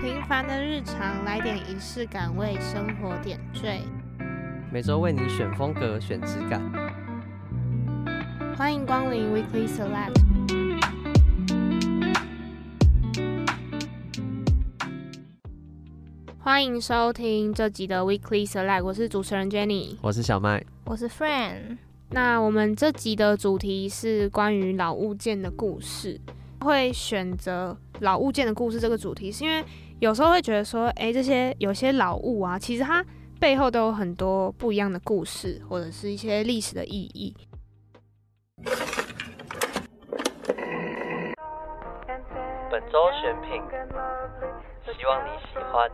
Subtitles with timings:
[0.00, 3.80] 平凡的日常，来点仪式感，为生活点缀。
[4.72, 6.62] 每周为你选风格，选质感。
[8.56, 10.14] 欢迎光临 Weekly Select。
[16.38, 21.76] 欢迎收听这集的 Weekly Select，我是主持人 Jenny，我是小麦，我是 Friend。
[22.10, 26.20] 那我们这集的主题是关于老物件的故事。
[26.60, 29.64] 会选择老物件的故事这个主题，是因为
[30.00, 33.04] 有时候会觉得说，哎，这些有些老物啊，其实它
[33.40, 37.36] 背后都有很多不一样的故事，或者是一些历史的意义。
[42.70, 43.60] 本周选品，
[44.96, 45.90] 希望你喜欢。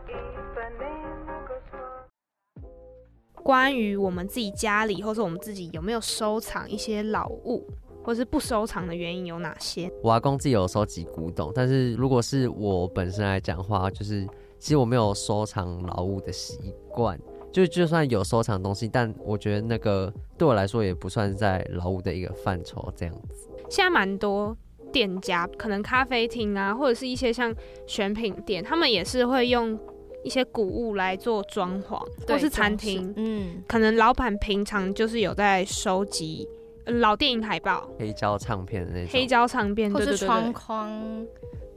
[3.33, 7.67] 关于我们自己家里，或者我们自己有没有收藏一些老物？
[8.05, 9.91] 或是不收藏的原因有哪些？
[10.03, 14.27] 我阿公自己有收集古董，但是如果是我本身来讲的话，就是
[14.59, 17.19] 其实我没有收藏老物的习惯。
[17.51, 23.49] 就就算有收藏东西，但我觉得那个对我来说也不算在老物的一个范畴这样子。
[23.69, 24.55] 现在蛮多
[24.91, 27.55] 店家，可能咖啡厅啊，或者是一些像
[27.87, 29.79] 选品店，他们也是会用
[30.21, 33.13] 一些古物来做装潢，或是餐厅。
[33.15, 36.45] 嗯，可能老板平常就是有在收集。
[36.85, 41.25] 老电影海报、黑胶唱片的那种，黑胶唱片或是窗框，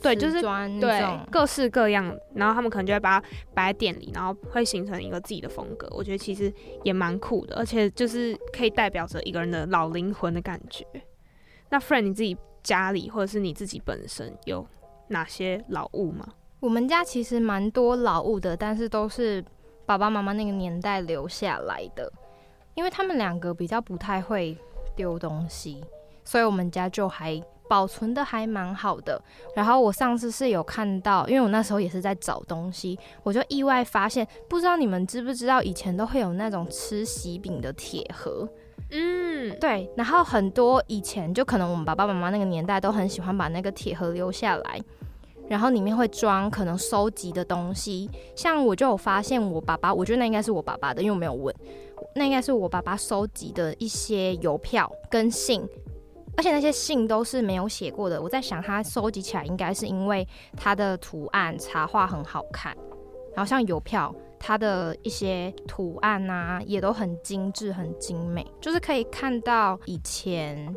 [0.03, 0.42] 对，就是
[0.78, 2.15] 对各式各样。
[2.34, 5.89] 然后他们可能就会把它摆在店里，然后会形成一个自己的风格。
[5.92, 10.84] 我觉得其实也蛮酷的，而且就是可以代表着一个人的老灵魂的感觉。
[11.70, 14.67] 那 Friend，你自己家里或者是你自己本身有
[15.09, 16.27] 哪些老物吗？
[16.61, 19.43] 我们家其实蛮多老物的，但是都是
[19.87, 22.12] 爸爸妈妈那个年代留下来的，
[22.75, 24.55] 因为他们两个比较不太会。
[24.99, 25.81] 丢东西，
[26.25, 29.23] 所以我们家就还保存的还蛮好的。
[29.55, 38.49] 然后我上次是有看到，因为我那时候也是在找东西，我就意外发现，不知道你们知不知道，以前都会有那种吃喜饼的铁盒。
[38.91, 39.89] 嗯，对。
[39.97, 44.81] 然后很多以前就可能我们爸爸妈妈那个年代都很喜欢把那个铁盒留下来，
[45.47, 48.11] 然后里面会装可能收集的东西。
[48.34, 51.55] 像我就有发现，我爸爸，我觉得那应该是我爸爸的，因为我没有问。
[52.14, 55.66] 那应该是我爸爸收集的一些邮票跟信，
[56.36, 58.20] 而且那些信都是没有写过的。
[58.20, 60.26] 我在想，他收集起来应该是因为
[60.56, 62.76] 它的图案插画很好看，
[63.34, 70.75] 然后像邮票，它的一些图案啊也都很精致、很精美，就是可以看到以前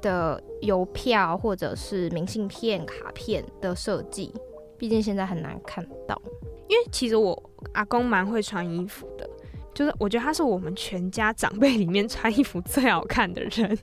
[0.00, 4.34] 的邮票或者是明信片、卡片的设计。
[4.78, 6.20] 毕竟现在很难看到，
[6.68, 7.40] 因为其实我
[7.74, 9.30] 阿公蛮会穿衣服的。
[9.74, 13.78] 就是我觉得他是我们全家长辈里面穿衣服最好看的人，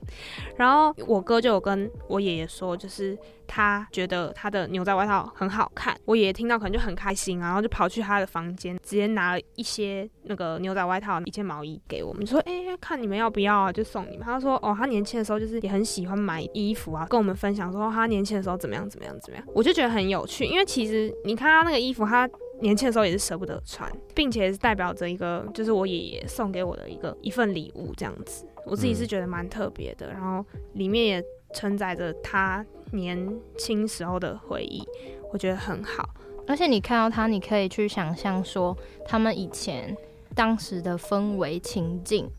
[0.55, 3.17] 然后我哥就有跟我爷爷说，就是
[3.47, 22.29] 他觉得他的牛仔外套很好看，我爷爷听到可能就很开心，然后就跑去他的房间，直接拿了一些那个牛仔外套、一件毛衣给我们，说：“哎、看你们要不要啊，就送你们。”他说：“哦，他年轻的时候就是也很喜欢买衣服啊，跟我们分享说他年轻的时候怎么样怎么样怎么样。”我就觉得很有趣，因为其实你看他那个衣服，他。
[22.61, 28.45] 年轻的时候也是舍不得穿，并且是代表着一个，就是我爷爷送给我的一个一份礼物这样子。
[28.65, 34.85] 我自己是觉得蛮特别的，然后里面也承载着他年轻时候的回忆，
[35.31, 36.07] 我觉得很好。
[36.45, 38.75] 而且你看到他，你可以去想象说
[39.05, 39.95] 他们以前
[40.35, 42.29] 当时的氛围情境。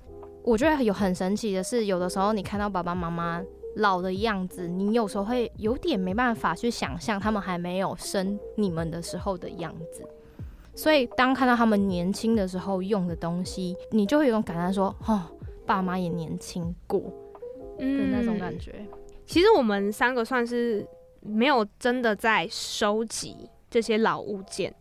[0.43, 3.43] 我觉得有很神奇的是，有的时候你看到爸爸妈妈
[3.77, 10.03] 老的样子，你有时候会有点没办法去想象他们还没有生你们的时候的样子。
[10.75, 15.23] 所以当看到他们年轻的时候用的东西，你就会有种感叹说：“哦，
[15.67, 17.01] 爸妈也年轻过。”
[17.79, 18.75] 的那种感觉。
[18.79, 18.89] 嗯，
[19.27, 20.87] 其实我们三个算是
[21.21, 24.75] 没有真的在收集这些老物件，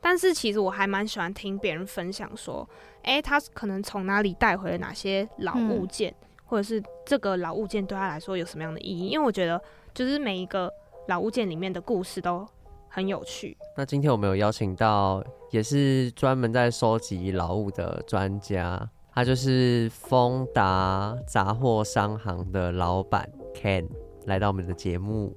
[0.00, 2.68] 但是其实我还蛮喜欢听别人分享说
[3.02, 6.12] ：“哎，他可能从哪里带回了哪些老物件。
[6.20, 9.08] 嗯”或者是这个老物件对他来说有什么样的意义？
[9.08, 9.58] 因为我觉得，
[9.94, 10.70] 就是每一个
[11.08, 12.46] 老物件里面的故事都
[12.90, 13.56] 很有趣。
[13.74, 23.88] 那今天我们有邀请到，也是专门在收集老物的专家，他就是丰达杂货商行的老板 Ken，
[24.26, 25.34] 来到我们的节目。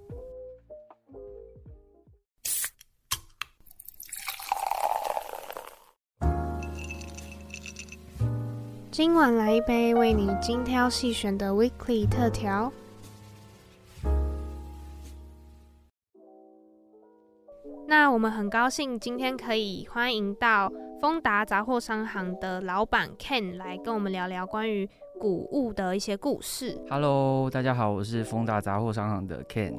[8.97, 12.71] 今晚来一杯为你精挑细选的 Weekly 特调。
[17.85, 20.71] 那我们很高兴今天可以欢迎到
[21.01, 24.89] 丰达杂货商行的老板 Ken 来跟我们聊聊关于
[25.19, 26.81] 谷物的一些故事。
[26.89, 29.73] Hello，大家好，我是丰达杂货商行的 Ken。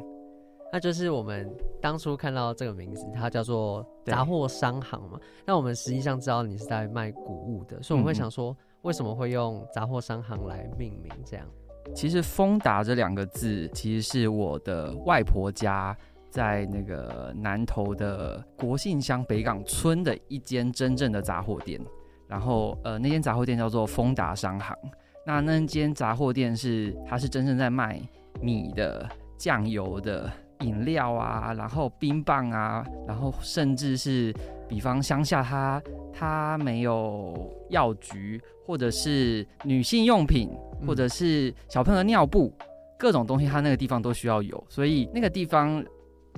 [0.70, 5.18] 那就是我们当初看到这个名字，它叫做杂货商行嘛。
[5.46, 11.46] 那我们实际上知道你是在卖谷物的，所以我们会想说，为什么会用杂货商行来命名这样？
[11.94, 15.96] 其实“丰达”这两个字，其实是我的外婆家
[16.28, 21.81] 在那个南投的国姓乡北港村的一间真正的杂货店。
[22.26, 24.76] 然后，呃，那间杂货店叫做丰达商行。
[25.25, 28.00] 那那间杂货店是，它是真正在卖
[28.40, 30.28] 米的、酱油的、
[30.61, 34.34] 饮料啊，然后冰棒啊，然后甚至是，
[34.68, 35.82] 比方乡下它
[36.12, 37.34] 它没有
[37.70, 40.50] 药局，或者是女性用品，
[40.86, 42.52] 或者是小朋友的尿布，
[42.98, 45.84] 各种东西它那个地方都需要有，所以那个地方。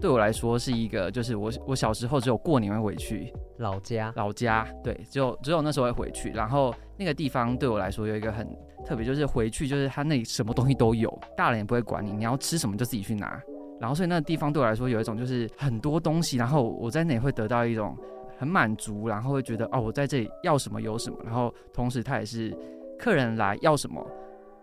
[0.01, 6.31] 对我来说是一个，就是我 我小时候只有过年会回去老家，老家对，只有只有那时候会回去。
[6.31, 8.47] 然后那个地方对我来说有一个很
[8.87, 13.43] 特别，就是回去就是他那里什么东西都有，大人也不会管你，你要吃什么就自己去拿。
[13.81, 17.97] 然后所以那个地方对我来说有一种就是很多东西，然后我在那里会得到一种
[18.39, 21.19] 很满足，然后会觉得哦，我在这里要什么有什么。
[21.25, 22.57] 然后同时他也是
[22.99, 24.07] 客人来要什么，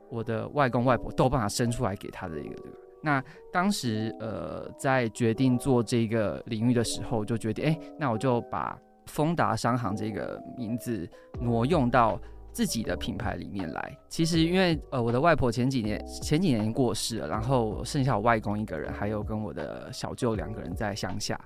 [0.10, 2.70] 我的外公外婆都有办法生出来给他的一个这个。
[3.04, 11.08] 那当时呃，在决定做这个领域的时候，就决定，哎，那我就把丰达商行这个名字
[11.40, 12.20] 挪用到
[12.52, 13.98] 自己的品牌里面来。
[14.10, 21.40] 其实因为呃，我的外婆前几年前几年过世了，然后剩下我外公一个人，还有跟我的小舅两个人在乡下。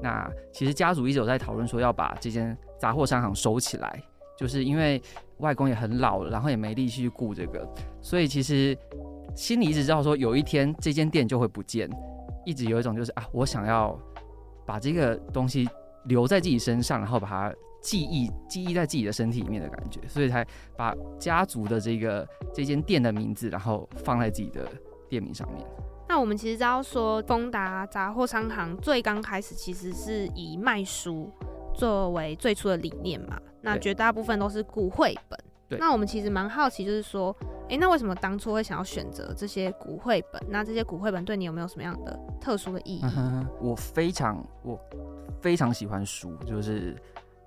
[0.00, 4.02] 那其实家族一直有在讨论说要把这间杂货商行收起来，
[4.38, 5.02] 就是因为
[5.38, 7.68] 外公也很老了，然后也没力气去顾这个，
[8.00, 8.78] 所以其实。
[9.34, 11.88] 心里一直知道说，有一天这间店就会不见，
[12.44, 13.98] 一直有一种就是啊，我想要
[14.66, 15.66] 把这个东西
[16.04, 17.50] 留在自己身上，然后把它
[17.80, 20.46] 记忆记忆在自己的身体里面的感觉，所以才
[20.76, 24.68] 把家族的这个这间店的名字，然后放在自己的
[25.08, 25.66] 店名上面。
[26.12, 31.30] 那我们其实知道说，丰达杂货商行最刚开始其实是以卖书
[31.72, 35.40] 作为最初的理念嘛，那绝大部分都是古绘本。
[35.80, 40.38] 那我们其实蛮好奇，就是说，哎、欸，那为什么当初会想要选择这些古绘本？
[40.50, 43.04] 那这些古绘本对你有没有什么样的特殊的意义？
[43.16, 44.78] 嗯、我非常，我
[45.40, 46.94] 非常喜欢书，就是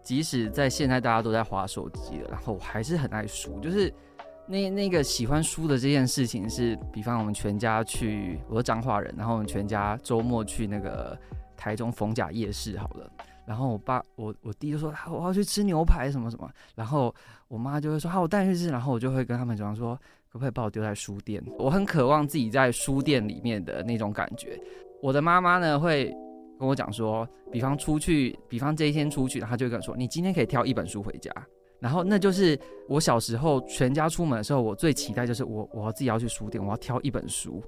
[0.02, 3.60] 即使在现在大家都在划手机了，然后我还是很爱书。
[3.60, 3.94] 就是
[4.48, 11.18] 那那个喜欢书的这件事情是，比方我们全家去，我是彰化人，然后我们全家周末去那个
[11.58, 13.10] 台中逢甲夜市，好了。
[13.46, 17.14] 然后我爸我我弟就说我要去吃牛排什么什么，然后
[17.48, 19.96] 我妈就会说好，我带你去吃，然后我就会跟他们讲说
[20.32, 21.44] 可不可以把我丢在书店？
[21.58, 24.60] 我很渴望自己在书店里面的那种感觉。
[25.02, 26.06] 我的妈妈呢会
[26.60, 31.32] 跟我讲说，比方出去，比方这一天出去，她就会跟我说你今天可以挑一本书回家，
[31.80, 37.62] 然后那就是我小时候全家出门的时候，我最期待就是我我自己要去书店，我要挑一本书，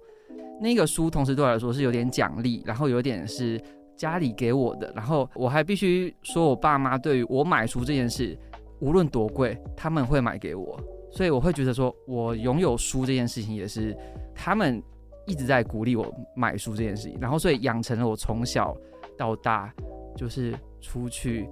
[0.61, 3.61] 那个书同时对我来说是有点奖励，然后有点是。
[3.97, 8.37] 家里给我的，然后我还必须说，我爸妈对于我买书这件事，
[8.79, 13.97] 无论多贵，他们会买给我，所以我会觉得说，我拥有书这件事情也是
[14.35, 14.79] 他们
[15.25, 16.05] 一直在鼓励我
[16.35, 18.77] 买书这件事情，然后所以养成了我从小
[19.17, 19.73] 到大
[20.15, 21.49] 就是出去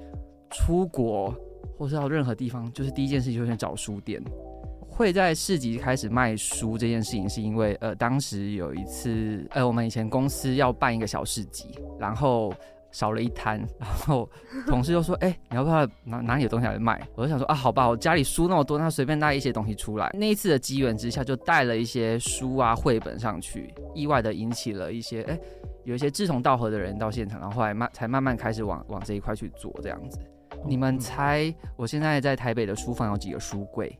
[0.51, 1.33] 出国
[1.77, 4.21] 或是到任何地方，就是第一件事情就是找书店。
[4.87, 12.53] 会在市集开始卖书这件事情，是因为呃，当时有一次，呃，我们以前公司要办一个小市集，然后
[12.91, 14.29] 少了一摊，然后
[14.65, 25.37] 同事就说：“哎、你要不要拿拿你的东西来卖？”我就想说：“啊，好吧，我家里书那么多，那随便带一些东西出来。”那一次的机缘之下，就带了一些书啊、绘本上去，意外的引起了一些哎、
[25.83, 30.17] 有一些志同道合的人到现场，然后后来慢才慢慢开始往往这一块去做这样子。
[30.67, 33.97] 你们猜，我现在在台北的书房有几个书柜？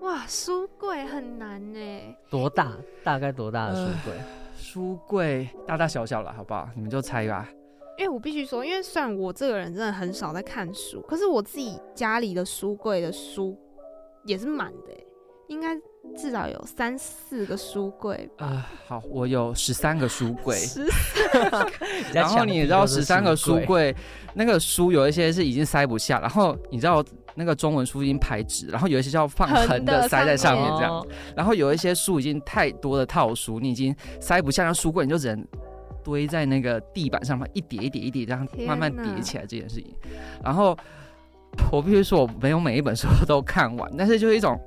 [0.00, 2.16] 哇，书柜很难呢。
[2.30, 2.72] 多大？
[3.04, 4.12] 大概多大的书柜？
[4.14, 4.24] 呃，
[4.56, 6.68] 书柜大大小小了，好不好？
[6.74, 7.48] 你们就猜吧。
[7.98, 13.54] 因为我必须说，因为虽然我这个人真的很少在看书，可是我自己家里的书柜的书
[14.24, 14.92] 也是满的，
[15.48, 15.78] 应该
[16.16, 18.46] 至少有三四个书柜吧。
[18.46, 20.56] 啊、呃，好，我有十三个书柜。
[20.58, 21.72] 十三个。
[22.12, 23.94] 然后你也知道，十三个书柜，
[24.34, 27.04] 那个书有一些是已经塞不下，然后你知道。
[27.34, 31.02] 那个中文书已经排直，然后有一些是要放横的塞在上面这样，
[31.34, 35.42] 然后有一些书已经太多的套书，你已经塞不下，那书柜你就只能
[36.04, 39.94] 堆在那个地板上面，一叠一叠一叠这样慢慢叠起来这件事情。
[40.44, 40.76] 然后
[41.70, 44.60] 我必须说，我没有每一本书都看完，但是就是一种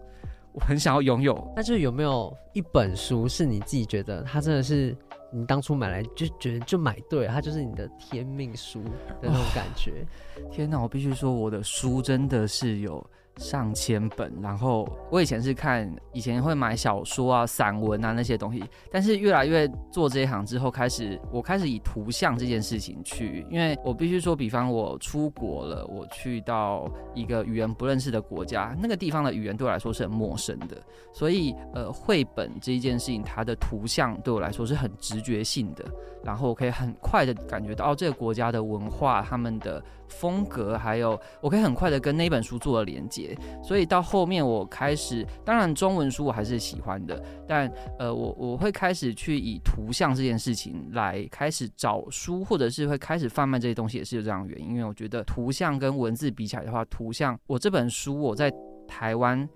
[0.56, 1.54] 我很想要拥有。
[1.56, 4.98] 那就有没有一本书是你自己觉得它真的是？
[5.32, 10.06] 你当初买来就觉得就买对了，它就是你的天命书的那种感觉。
[10.50, 13.06] 天哪，我必须说，我的书真的是有
[13.38, 30.78] 上千本，然后我以前是看，以前会买小说啊、散文啊那些东西，但是越来越做这一行之后，开始我开始以图像这件事情去，因为我必须说，比方我出国了，我去到一个语言不认识的国家，那个地方的语言对我来说是很陌生的，
[31.14, 35.84] 所以呃，绘本这一件事情，它的图像对我来说是很直觉性的，
[36.24, 39.84] 然后我可以很快的感觉到哦这个国家的文化、他们的
[40.20, 43.38] 风格，还有我可以很快的跟那本书做了连接。
[43.62, 54.70] 所以到后面我开始，当然中文书我还是喜欢的，但呃，我我会开始去以图像这件事情来开始找书，或者是会开始贩卖这些东西，也是有这样的原因。
[54.70, 58.52] 因为我觉得图像跟文字比起来的话，图像我这本书我在
[58.88, 59.48] 台湾，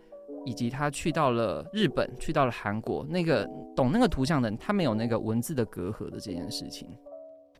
[0.45, 6.89] 以及他去到了日本，去到了韩国，那个懂那个图像的人，他没有那个文字的隔阂的这件事情。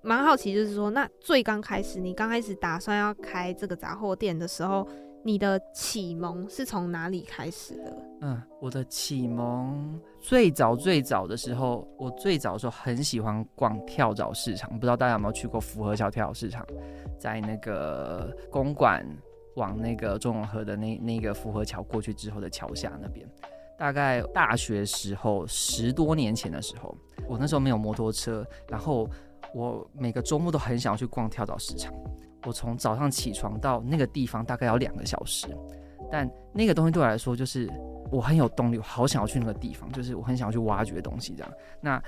[0.02, 4.88] 蛮好奇，就是说，那最刚开始，你刚开始打算要开这个杂货店的时候。
[5.22, 7.98] 你的启蒙是从哪里开始的？
[8.22, 16.66] 嗯，我的启蒙最早最早的时候，我最早的时候很喜欢逛跳蚤市场，不知道大家有没有去过福和桥跳蚤市场，
[17.20, 19.06] 在那个公馆
[19.58, 23.30] 往那个中永和的那那个福和桥过去之后的桥下那边，
[23.78, 29.06] 大概大学时候十多年前的时候，我那时候没有摩托车，然后
[29.54, 31.94] 我每个周末都很想要去逛跳蚤市场。
[32.46, 35.48] 我从早上起床到那个地方大概要两个小时，
[36.10, 37.70] 但那个东西对我来说就是
[38.12, 41.52] 我很有动力，我好想要去那个地方，就是我很想要去挖掘东西这样。
[41.82, 42.02] 那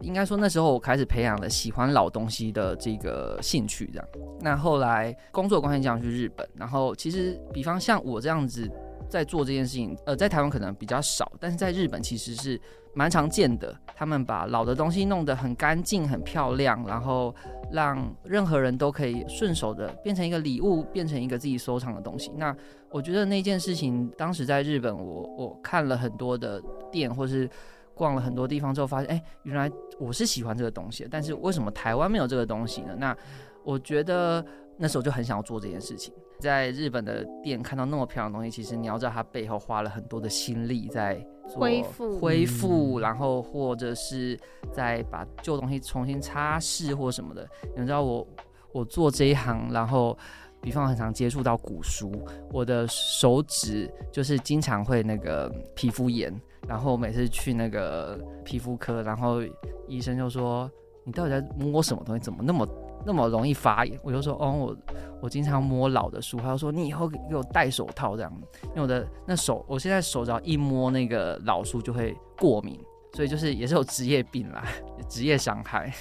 [0.00, 4.08] 应该说那时候我开始培养了喜欢老东西的这个兴趣这样。
[4.40, 8.70] 那后来工作关系这样去日本，然后其实比方像我这样子
[9.08, 12.60] 在做这件事情，呃，在台湾可能比较少，但是在日本其实是
[12.94, 13.74] 蛮常见的。
[13.96, 17.34] 他们把老的东西弄得很干净、很漂亮，然后。
[17.72, 22.30] 让任何人都可以顺手的变成一个礼物，变成一个自己收藏的东西。
[22.36, 22.54] 那
[22.88, 27.50] 我觉得那件事情，当时在日本我，我看了很多的店，或是
[27.92, 29.68] 逛了很多地方之后，发现，哎，原来
[29.98, 31.08] 我是喜欢这个东西。
[31.10, 32.94] 但是为什么台湾没有这个东西呢？
[32.96, 33.16] 那
[33.64, 34.44] 我觉得
[34.76, 36.14] 那时候就很想要做这件事情。
[36.44, 41.26] 在日本的店看到那么漂亮的东西，其实你要知道，它背后花了很多的心力在。
[41.46, 44.34] 恢复，恢复，然后或者是
[44.72, 47.46] 在把旧东西重新擦拭或什么的。
[47.76, 48.26] 你知道我，
[48.72, 50.16] 我做这一行，然后
[50.62, 52.10] 比方很常接触到古书，
[52.50, 56.32] 我的手指就是经常会那个皮肤炎，
[56.66, 59.42] 然后每次去那个皮肤科，然后
[59.86, 60.70] 医生就说
[61.04, 62.24] ：“你到底在摸什么东西？
[62.24, 62.66] 怎么那么？”
[63.06, 64.76] 那么容易发炎，我就说哦，我
[65.22, 68.32] 我经常摸老的书，他就说你以后给我戴手套这样，
[68.68, 72.80] 因为我的那手，我现在手只要一摸那个老书就会过敏，
[73.12, 74.64] 所以就是也是有职业病啦，
[75.08, 75.92] 职业伤害。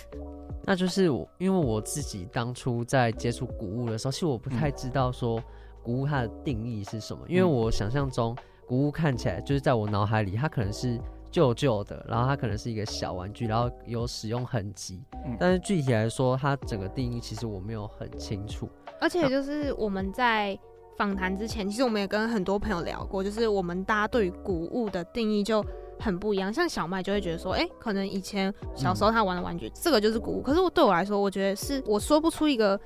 [0.65, 5.41] 那就是我，因为我自己当初在接触古物的时候，其实我不太知道说
[5.81, 11.00] 古物它的定义是什么，因为我想象中古物看起来就是在我脑海里，它可能是。
[11.33, 18.69] 旧旧的，然后它可能是一个小玩具，然后有使用痕迹，嗯，但是具体来说，它整个定义其实我没有很清楚。
[19.01, 20.57] 而且就是我们在
[20.95, 25.65] 访谈之前，其实我们也跟很多朋友聊过，就是我们大家对于古物的定义就
[25.99, 26.53] 很不一样。
[26.53, 30.41] 像小麦就会觉得说，哎、欸，可能以前小时候他玩的玩具，嗯、这个就是古物。
[30.43, 32.79] 可是我对我来说，我觉得是我说不出一个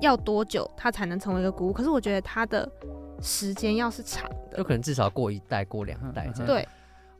[0.00, 1.72] 要多久它才能成为一个古物。
[1.72, 2.68] 可是我觉得它的
[3.20, 6.46] 时间要是长的，就可能至少过一代、过两代这样。
[6.46, 6.66] 对。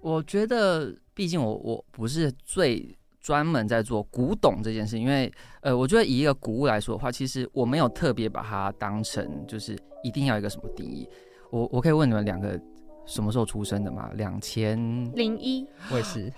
[0.03, 11.09] 我觉得，毕竟我我不是最专门在做古董这件事，因为呃，我觉得以一个古物来说的话，其实我没有特别把它当成就是一定要一个什么定义。
[11.51, 12.61] 我我可以问你们两个
[13.07, 14.11] 什么时候出生的吗？
[14.15, 14.77] 两千
[15.15, 16.29] 零一，我也是，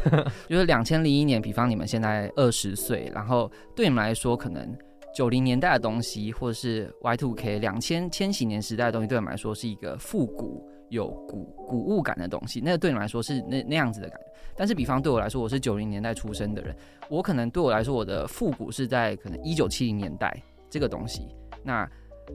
[0.46, 1.40] 就是两千零一年。
[1.40, 4.76] 比方你们现在二十岁，然后对你们来说，可能
[5.14, 10.68] 九零年代的东西，或者是 Y two K 两千千禧年时代的东西，对你们来说是一个复古。
[10.88, 14.26] 有古古物感的东西，那个对你来说是那那样子的感觉。
[14.58, 16.74] 但是，比方对我来说，我是九零年代出生的人，
[17.10, 20.34] 我可能对我来说，我的复古是在可能一九七零年代
[20.70, 21.28] 这个东西。
[21.62, 21.86] 那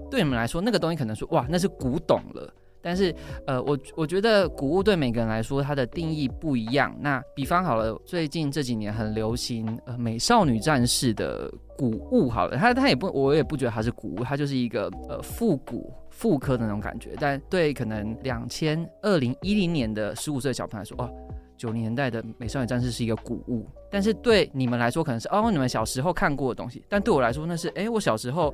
[0.10, 2.53] 对你们来说，那个东西可能说哇，那是古董了。
[2.84, 3.13] 但是，
[3.46, 6.96] 呃，我我觉得古物对每个人来说，它的定义不一样。
[7.00, 15.93] 那比方好了，最近这几年很流行呃美少女战士的古物，好了，它它也不，我也不觉得它是古物，它就是一个呃复古。
[16.21, 21.09] 复刻的那种感觉，但对可能两千二零一零年的十五岁小朋友来说，哦，
[21.57, 23.65] 九零年代的美少女战士是一个古物。
[23.89, 26.85] 但是对你们来说，可能是哦，你们小时候看过的东西。
[26.87, 28.53] 但对我来说，那是哎，我小时候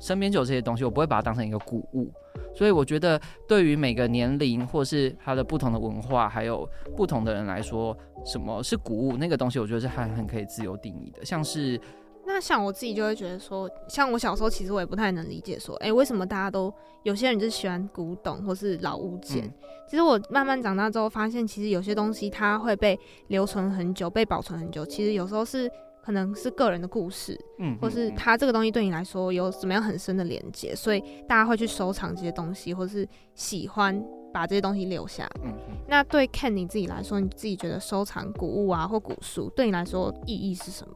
[0.00, 2.12] 身边就有这些东西，我不会把它当成一个古物。
[2.52, 11.24] 所以我觉得，对于每个年龄或是它的不同的文化，还有不同的人来说，什么是古物，那个东西，我觉得是还很可以自由定义的。
[11.24, 11.80] 像是
[12.26, 19.44] 那像我自己就会觉得说，像我小时候其实我也不太能理解说，哎、欸，为什么大家都有些人就喜欢古董或是老物件？
[19.44, 19.52] 嗯、
[19.88, 24.84] 其实我慢慢长大之后发现，其实有些东西它会被留存很久，被保存很久。
[24.86, 25.70] 其实有时候是
[26.02, 34.02] 可能是个人的故事，嗯，或是它这个东西对你来说有怎么样很深的连接，所以大家会去收藏这些东西，或是喜欢
[34.32, 35.28] 把这些东西留下。
[35.44, 35.52] 嗯，
[35.86, 40.94] 那对 Ken 你自己来说，你自己觉得收藏古物啊或古书对你来说意义是什么？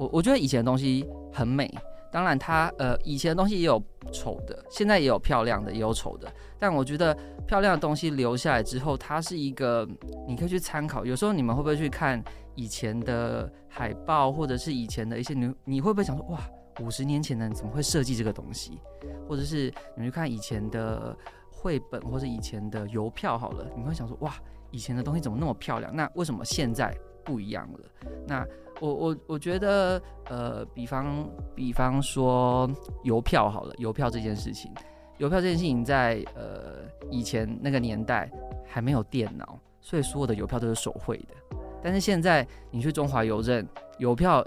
[0.00, 1.70] 我我觉得以前的东西很美，
[2.10, 3.80] 当然它呃以前的东西也有
[4.10, 6.26] 丑的，现在也有漂亮的，也有丑的。
[6.58, 7.14] 但我觉得
[7.46, 9.86] 漂亮的东西留下来之后，它是一个
[10.26, 11.04] 你可以去参考。
[11.04, 12.22] 有时候你们会不会去看
[12.54, 16.40] 以前的海报，或者是以前的一些你你会不会想说哇，
[16.80, 18.80] 五十年前的人怎么会设计这个东西？
[19.28, 21.14] 或者是你们去看以前的
[21.50, 24.34] 绘本或者以前的邮票好了，你会想说哇，
[24.70, 25.94] 以前的东西怎么那么漂亮？
[25.94, 26.90] 那为什么现在
[27.24, 27.78] 不一样了？
[28.26, 28.46] 那
[28.80, 30.00] 我我我觉得，
[30.30, 32.70] 呃，比方比方说
[33.02, 34.72] 邮票好了，邮票这件事情，
[35.18, 36.76] 邮票这件事情在呃
[37.10, 38.30] 以前那个年代
[38.66, 41.56] 还没有电脑，所以所有的邮票都是手绘的。
[41.82, 43.66] 但是现在你去中华邮政，
[43.98, 44.42] 邮票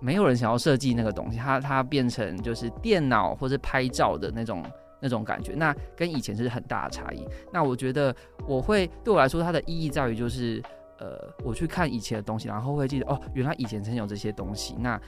[0.00, 4.64] 没有人想要设计那个东西，它它变成就是电脑或者拍照的那种
[4.98, 7.22] 那种感觉，那跟以前是很大的差异。
[7.52, 10.62] 那我觉得我会对我来说，它的意义在于就是。
[10.98, 14.74] 呃，我去看以前的东西，然后会记得哦，原来以前曾经有这些东西。
[14.78, 15.00] 那，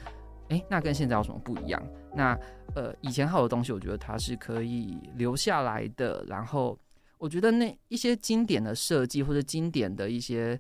[0.48, 1.82] 诶，那跟现在有什么不一样？
[2.14, 2.38] 那，
[2.74, 6.24] 呃，以前好的东西，我觉得它是可以留下来的。
[6.28, 6.78] 然后，
[7.18, 10.58] 我觉得那一些经典的设计或者经典的一些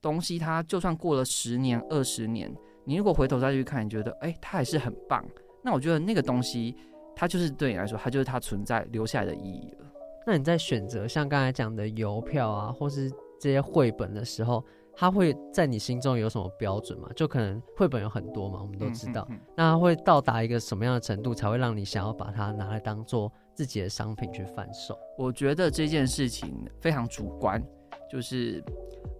[0.00, 2.52] 东西，它就算过了十年、二十年，
[2.84, 5.24] 你如果回头再去看，你觉得诶，它还是很棒。
[5.62, 6.76] 那我觉得那个东西，
[7.16, 9.86] 它就是对你来说，它就是它存在留下来的意义了。
[10.24, 13.10] 那你在选择像刚才讲的邮票啊，或是？
[13.40, 14.64] 这些绘本的时候，
[14.94, 17.08] 它会在你心中有什么标准吗？
[17.14, 19.26] 就可能绘本有很多嘛，我们都知道。
[19.30, 24.98] 嗯嗯嗯、那它会到达一个什么样的程度，才会让你想要把它拿来当做自己的商品去贩售？
[25.16, 27.62] 我觉得这件事情非常主观，
[28.10, 28.62] 就是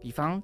[0.00, 0.42] 比方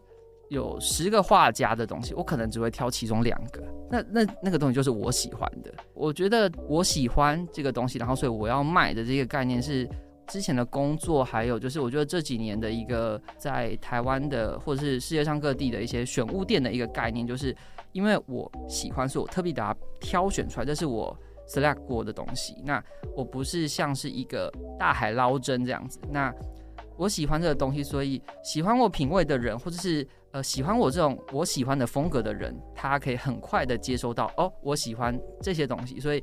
[0.51, 3.61] 有十个画家的东西，我可能只会挑其中两个。
[3.91, 5.75] 那那那个东西就是我喜欢的。
[5.95, 9.89] 我觉得我喜欢这个东西，然后所以我要卖的这个概念是。
[10.27, 17.55] 之前的工作，还有就是我觉得这几年的一个在台湾的或者是世界上各地的一些选物店的一个概念，就是
[17.93, 21.17] 因为我喜欢，所以我特别把它挑选出来，这是我
[21.49, 22.57] select 过的东西。
[22.65, 22.83] 那
[23.15, 26.01] 我不是像是一个大海捞针这样子。
[26.11, 26.33] 那
[26.97, 30.07] 我喜欢这个东西，所以喜欢我品味的人，或者是。
[30.35, 36.21] 呃，喜欢我这种我喜欢的风格的人，他可以很快的接收到哦，我喜欢这些东西，所以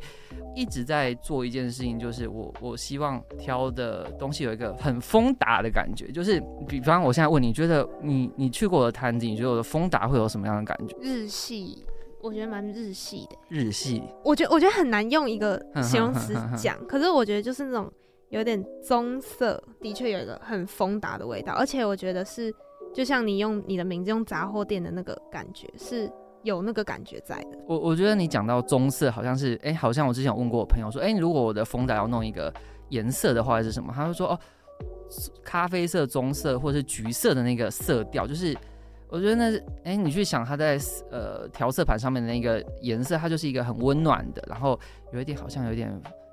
[0.53, 10.93] 一直在做一件事情，就是我我希望挑的东西有一个很丰达的感觉，就是比方我现在问你，觉得你你去过我的摊子，你觉得我的丰达会有什么样的感觉？
[10.99, 11.85] 日系，
[12.21, 13.37] 我觉得蛮日系的。
[13.47, 17.89] 日系，我觉得我觉得很难用一个 形容词讲，可是我觉得就是那种
[18.27, 22.53] 有点棕色，的确有一个很丰达的味道，而且我觉得是。
[22.93, 26.11] 就像你用你的名字用杂货店的那个感觉，是
[26.43, 27.57] 有那个感觉在的。
[27.67, 32.53] 我我觉得你讲到棕色，好像是哎、好像我之前有问过我朋友说，哎、如果我的风仔要弄一个
[32.89, 33.93] 颜色的话是什么？
[33.95, 34.39] 他就说哦，
[35.43, 38.55] 咖啡色、棕色或是橘色的那个色调，就是
[39.07, 40.79] 我觉得那是哎、你去想它在
[41.11, 44.79] 呃调色盘上面的那个颜色，它就是一个很温暖的，然后
[45.13, 45.89] 有一点好像有点。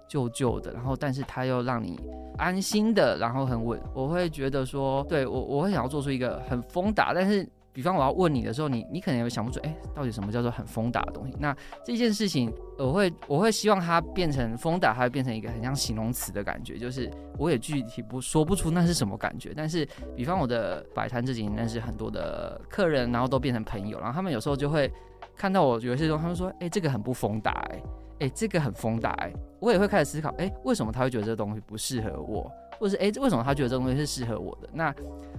[0.09, 2.01] 旧旧的，然后但是它又让你
[2.39, 3.81] 安心的，然后很稳。
[3.95, 11.37] 我会觉得说，对我我会想要做出一个很丰达，但是比方我要问你的时候，你你可能也想不出，哎，到底什么叫做很丰达的东西？
[11.39, 19.53] 那这件事情，我会我会希望它变成丰达，它会变成一个很像形容词的感觉，就是我也具体不说不出那是什么感觉。
[19.55, 24.91] 但是比方我的摆摊这几年认识很多的客人，然后都变成朋友，然后他们有时候就会
[25.37, 27.83] 看到我有些东西，他们说，哎，这个很不丰达，哎。
[28.21, 34.69] 哎，这个很风大哎，我也会开始思考，哎，为什么他会觉得这个东西不适合我，或者是哎，为什么他觉得这个东西是适合我的？
[34.73, 34.95] 那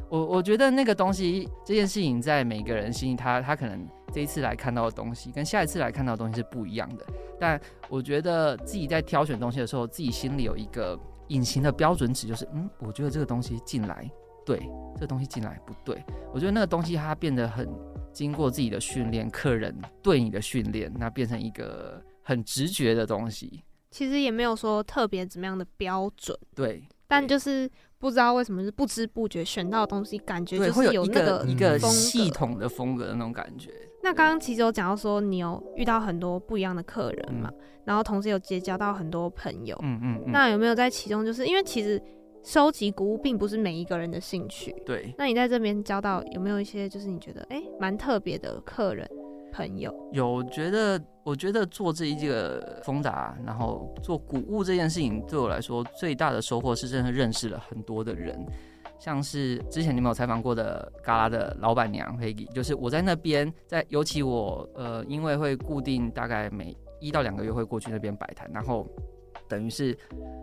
[0.10, 7.06] 我我觉得那个东西这件事情在每个人心里他，他可能这一次来看到的东西跟下一次来看到的东西是不一样的。
[7.40, 14.10] 但我觉得自己在挑选东西的时候，自己心里有一个隐形的标准尺，就是嗯，我觉得这个东西进来
[14.46, 14.58] 对，
[14.96, 16.02] 这个东西进来不对。
[16.34, 17.68] 我觉得那个东西它变得很
[18.12, 22.02] 经过自己的训练，客人对你的训练，那变成一个。
[22.30, 33.72] 很直觉的东西，其实也没有说特别怎么样的标准，对，但就是不知道为什么是不知不觉选到的东西，感觉就是有那个一个系统的风格的那种感觉。
[34.04, 42.00] 那刚刚其实有讲到说，你有遇到很多不一样的客人嘛，嗯、然后同时有结交到很多朋友，嗯嗯，嗯，那有没有在其中，就是因为其实
[42.44, 49.10] 收集古物并不是每一个人的兴趣，对，那你在这边交到有没有一些就是你觉得哎蛮、欸、特别的客人？
[49.60, 49.94] 朋友？
[50.14, 58.40] 有觉得，我觉得做这一个丰达，然后做古物这件事情，对我来说最大的收获是真的认识了很多的人。
[58.98, 68.88] 像是之前你们有采访过的嘎啦的老板娘 h e 就是我在那边，在尤其我呃，因为会固定大概每一到两个月会过去那边摆摊，然后
[69.48, 69.98] 等于是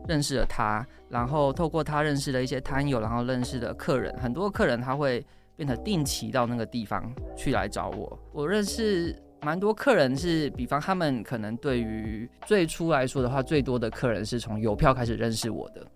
[0.06, 5.24] 认识了他，然后透过他认识了一些摊友，然后认识的客人，很多客人他会
[5.56, 8.18] 变成定期到那个地方去来找我。
[8.32, 15.86] 我认识蛮多客人是，比方他们可能对于最初来说的话，最多的客人是从邮票开始认识我的。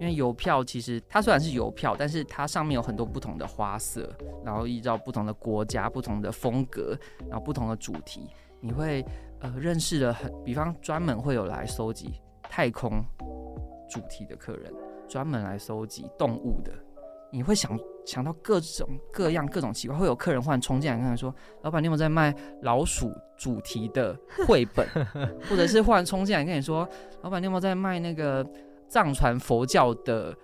[0.00, 4.08] 因为邮票其实它虽然是邮票，但是它上面有很多不同的花色，
[4.44, 6.96] 然后依照不同的国家、不同的风格，
[7.28, 8.28] 然后不同的主题，
[8.60, 9.04] 你会
[9.40, 12.12] 呃认识了很，比方专门会有来收集
[12.44, 13.04] 太空
[13.90, 14.72] 主题的客人，
[15.08, 16.72] 专门来收集动物的，
[17.30, 24.86] 你会想想到各种各样各种奇怪，会有客人忽然冲进来跟他说：“老板，你有没有在卖老鼠主题的绘本？”
[25.48, 26.88] 或者是忽然冲进来跟你说
[27.22, 28.46] ：“老板，你有没有在卖那个？”
[28.90, 30.34] 藏传佛教的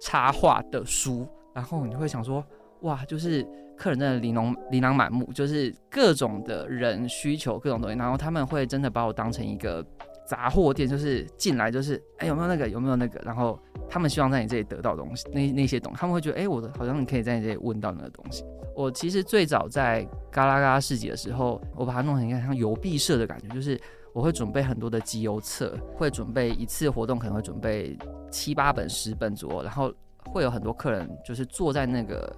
[0.00, 2.44] 插画的书，然后你会想说，
[2.80, 9.80] 哇，就是客人真的琳琅琳琅满目，就是各种的人需求各种东西，然后他们会真的把我当成一个
[10.26, 13.58] 杂货店，就是进来就是，哎，有没有那个，有没有那个，然后
[13.88, 18.44] 他们希望在你这里得到东西，那那些东西，他们会觉得，哎，我的好像你可以在你这里问到那个东西。
[18.74, 23.80] 我其实最早在嘎啦嘎啦市集的时候，我把它弄成一个像邮币社的感觉，就是。
[24.14, 27.98] 我会准备很多的集邮册，会准备一次活动可能会准备
[28.30, 29.92] 七八本、十本左右，然后
[30.26, 32.32] 会有很多客人就是坐在那个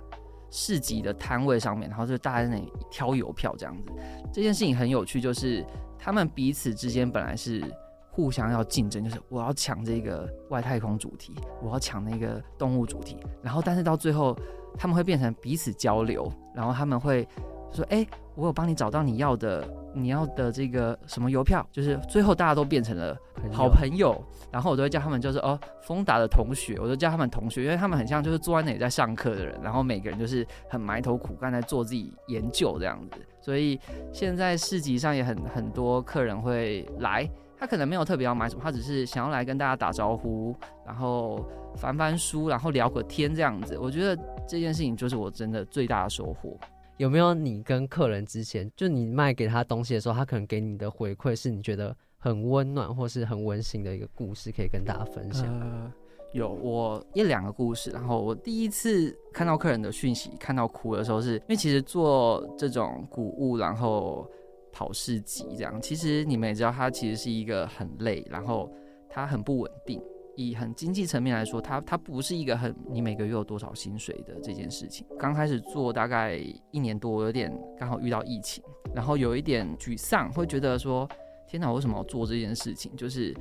[0.51, 3.93] 市集的摊位上面，然后就大家在那里挑邮票这样子。
[4.33, 5.63] 这件事情很有趣，就是
[5.99, 7.63] 他们彼此之间本来是
[8.11, 14.37] 互相要竞争，就是我要抢这个外太空主题，我要抢那个动物主题，然后但是到最后
[14.79, 17.29] 他们会变成彼此交流，然后他们会
[17.77, 19.67] 说：“哎，我有帮你找到你要的。”
[19.99, 23.17] 你要的这个什么邮票，就是最后大家都变成了
[23.51, 33.81] 好朋友，然后我都会叫他们就是哦，丰达的同学，我都叫他们同学，因为他们很像就是坐在那里在上课的人，然后每个人就是很埋头苦干在做自己研究这样子，所以
[34.13, 37.27] 现在市集上也很很多客人会来，
[37.59, 41.43] 他可能没有特别要买什么，他只是想要来跟大家打招呼，然后
[41.75, 44.15] 翻翻书，然后聊个天这样子，我觉得
[44.47, 46.61] 这件事情就是我真的最大的收获。
[46.97, 55.93] 有没有你跟客人之前，就你卖给他东西的时候，他可能给你的回馈是你觉得很温暖或是很温馨的一个故事，可以跟大家分享？
[56.33, 57.91] 有我一两个故事。
[57.91, 64.27] 然后我第一次看到客人的讯息，看到哭的时候是，是因为其实做这种古物，然后
[64.73, 68.71] 跑市集这样，其实你们也知道，它其实是一个很累，然后
[69.09, 70.03] 它很不稳定。
[70.37, 75.07] 以很经济层面来说，它它不是一个很你每个月有多少薪水的这件事情。
[75.19, 76.39] 刚开始做大概
[76.71, 78.63] 一年多，有点刚好遇到疫情，
[78.95, 81.09] 然后有一点沮丧，会觉得说：
[81.49, 82.95] 天哪，为什么要做这件事情？
[82.95, 83.35] 就是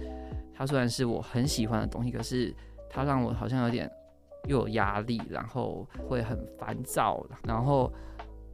[0.53, 2.55] 它虽然是我很喜欢的东西，可是
[2.89, 3.91] 它让我好像有点
[4.47, 7.25] 又有压力，然后会很烦躁。
[7.43, 7.91] 然后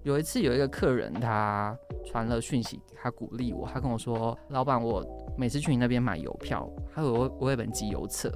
[0.03, 5.05] 有一次有一个客人他传了讯息，他鼓励我，他跟我说：老板，我。
[5.37, 8.31] 每次去你那边买邮票，还有我我有本集邮册，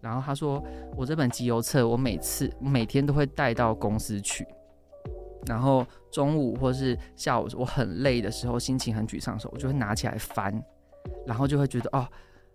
[0.00, 0.62] 然后他说
[0.96, 4.46] 我这本集邮册，我每次每天都会带到公司去，
[5.46, 10.62] 然后中午或是下午我很累的时候，心情很沮丧的时候，我就会拿起来翻，
[11.26, 12.06] 然后就会觉得哦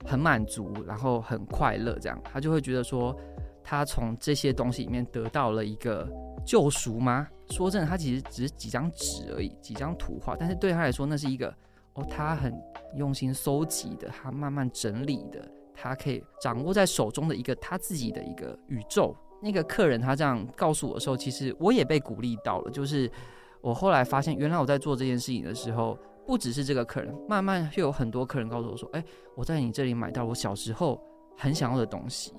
[0.06, 3.16] 很满足，然后很快乐，这样他就会觉得说
[3.64, 6.08] 他从这些东西里面得到了一个
[6.46, 7.28] 救赎吗？
[7.50, 11.54] 说真的，他其实只是几张纸而已，几张图画，但是对他来说那是一个。
[11.94, 12.54] 哦，他很
[12.96, 19.16] 用心搜集的，他慢慢整理的，他可以掌握在手中的一个他自己的一个宇宙。
[19.42, 22.72] 那个客人他这样告诉我的时候，其实我也被鼓励到了。
[22.72, 23.12] 就是
[23.60, 29.04] 我后来发现，原来我在做这件事情的时候，不只是这个客人，慢慢又有很多客人告诉我说：“哎，
[29.36, 31.02] 我在你这里买到我小时候
[31.36, 32.34] 很想要的东西。”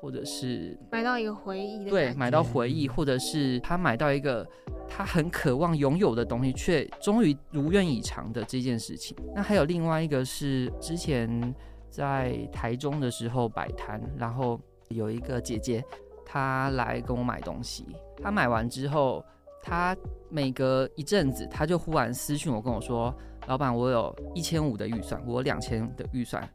[0.00, 4.46] 或者是买到一个回忆的，对，买到回忆，或者是他买到一个
[4.88, 9.16] 他很渴望拥有的东西，却终于如愿以偿的这件事情。
[9.34, 11.54] 那还有另外一个是之前
[11.90, 15.84] 在台中的时候摆摊，然后有一个姐姐
[16.24, 17.84] 她来跟我买东西，
[18.22, 19.24] 她买完之后，
[19.62, 19.96] 她
[20.28, 23.12] 每隔一阵子，她就忽然私讯我跟我说
[23.48, 26.48] ：“老板，我有一千五的预算，我两千的预算，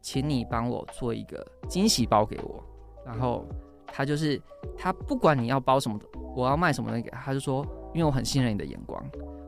[0.00, 2.62] 请你帮我做一个惊喜包给我。”
[3.04, 3.44] 然后
[3.86, 4.40] 他就是
[4.76, 5.98] 他，不管你要包什么，
[6.34, 7.64] 我要卖什么东西，他就说，
[7.94, 9.02] 因为我很信任你的眼光，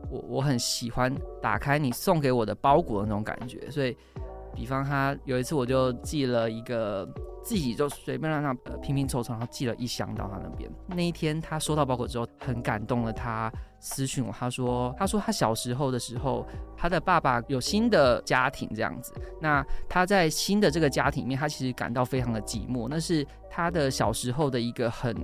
[0.09, 3.95] 我我很喜欢打开你送给我的包裹的那种感觉，所以
[4.57, 7.07] 比方他有一次我就寄了一个。
[7.43, 10.69] 自己就随便让他拼拼凑凑，然后寄了一箱到他那边。
[10.87, 13.13] 那一天他收到包裹之后，很感动了。
[13.13, 19.13] 他私讯我，他说：“他说他小时候的时候，他的爸爸有新的家庭这样子。
[19.39, 22.89] 那他在新的这个家庭里面，他其实感到非常的寂寞。
[22.89, 25.15] 那是他的小时候的一个很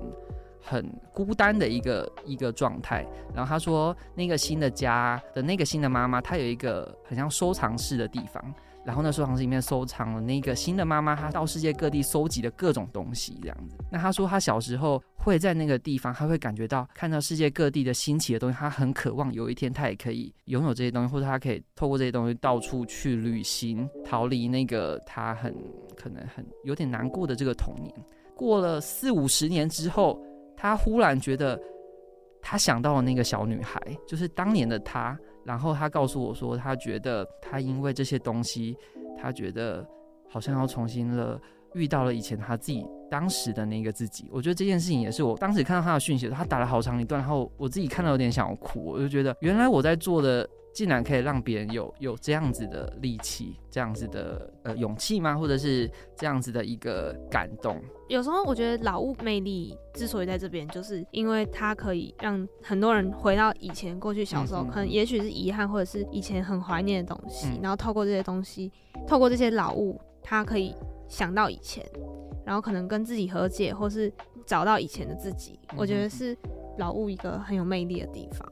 [0.62, 3.06] 很孤单的一个一个状态。
[3.36, 8.42] 然后他说，那个新的家的那个新的妈妈，她有一个很像收藏室的地方。”
[8.86, 13.78] 然后呢，收藏室里面收藏了那个新的妈妈，她到世界各地收集的各种东西，这样子。
[13.90, 25.56] 那她说，她小时候会在那个地方，她会感觉到看到世界各地的新奇的东西，她很渴望有一天她也可以拥有这些东西，或者她可以透过这些东西到处去旅行，逃离那个她很
[25.96, 27.94] 可能很有点难过的这个童年。
[28.36, 30.22] 过了四五十年之后，
[30.58, 31.58] 她忽然觉得，
[32.42, 35.18] 她想到了那个小女孩，就是当年的她。
[35.46, 38.78] 然后他告诉我说，他觉得他因为这些东西，
[39.18, 39.86] 他觉得
[40.30, 41.40] 好像要重新了
[41.74, 44.30] 遇到了以前他自己当时的那个自己。
[44.32, 48.86] 我觉得这件事情也是我当时看到他的讯息，他打了好长一段，然后我自己看到有点想要哭。
[48.86, 50.50] 我就觉得原来我在做的。
[50.74, 55.38] 竟然可以让别人有有这样子的力气，这样子的呃勇气吗？
[55.38, 57.80] 或者是这样子的一个感动？
[58.10, 68.72] 有时候我觉得老物魅力之所以在这边，就是因为它可以让很多人回到以前过去小时候，嗯、可能也许是遗憾，或者是以前很怀念的东西，嗯、然后透过这些东西，
[69.08, 70.76] 透过这些老物，他可以
[71.08, 71.86] 想到以前，
[72.46, 74.12] 然后可能跟自己和解，或是
[74.46, 75.60] 找到以前的自己。
[75.70, 76.36] 嗯、我觉得是
[76.80, 78.52] 老物一个很有魅力的地方。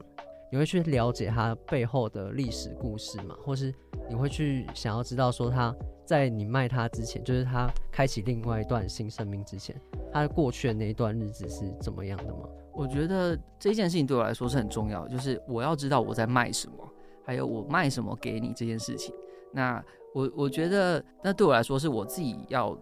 [0.52, 3.34] 你会去了解他背后的历史故事吗？
[3.42, 3.74] 或是
[4.06, 9.74] 你会去想要知道说他在你卖他之前，就是他开启另外一段新生命之前，
[10.12, 12.46] 他过去的那一段日子是怎么样的吗？
[12.74, 16.86] 我觉得这件事情对我来说是很重要，就是我要知道我在卖什么，
[17.24, 19.14] 还有我卖什么给你这件事情。
[19.52, 19.82] 那
[20.14, 22.78] 我我觉得那对我来说是我自己要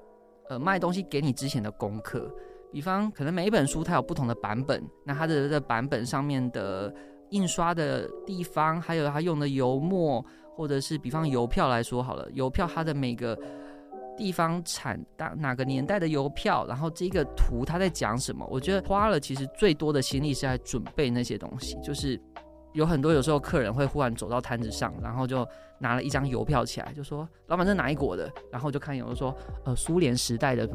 [0.49, 2.29] 呃卖东西给你之前的功课。
[2.73, 6.93] 比方可能每一本书它有不同的版本，那它的这版本上面的。
[7.31, 13.39] 印刷的地方，还有他用的油墨，或者是比方邮票来说好了，邮票它的每个
[14.17, 18.47] 地方产哪哪个年代的邮票，然后这个图它在讲什么？
[18.51, 22.21] 我觉得花了其实最多的心力是在准备那些东西，就是
[22.73, 25.47] 有很多有时候客人会忽然走到摊子上，然后就
[25.79, 28.31] 拿了一张邮票起来，就说老板这哪一国的？
[28.51, 30.69] 然后就看有人说呃苏联时代的，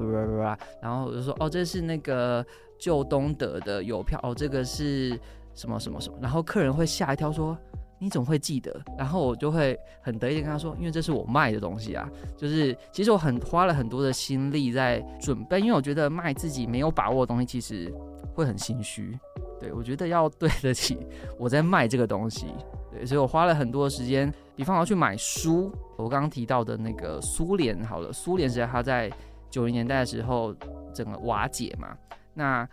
[0.82, 2.44] 然后我就说哦这是那个
[2.80, 5.20] 旧东德的邮票，哦这个是。
[5.56, 7.58] 什么什么什么，然后客人会吓一跳，说
[7.98, 8.80] 你怎么会记得？
[8.98, 17.92] 然后我就会很得意的跟他说，因为这是我卖的东西啊，就是其实我很花了很多的心力在准备，因为我觉得卖自己没有把握的东西，其实
[18.34, 19.18] 会很心虚。
[19.58, 20.98] 对，我觉得要对得起
[21.40, 22.48] 我在卖这个东西，
[22.92, 29.10] 对，所以我花了很多的时间，比方我要去买书，我刚刚提到的那个苏联，好了，苏联时代它在
[29.50, 30.54] 九零年代的时候
[30.94, 31.96] 整个瓦解嘛，
[32.36, 32.68] 那。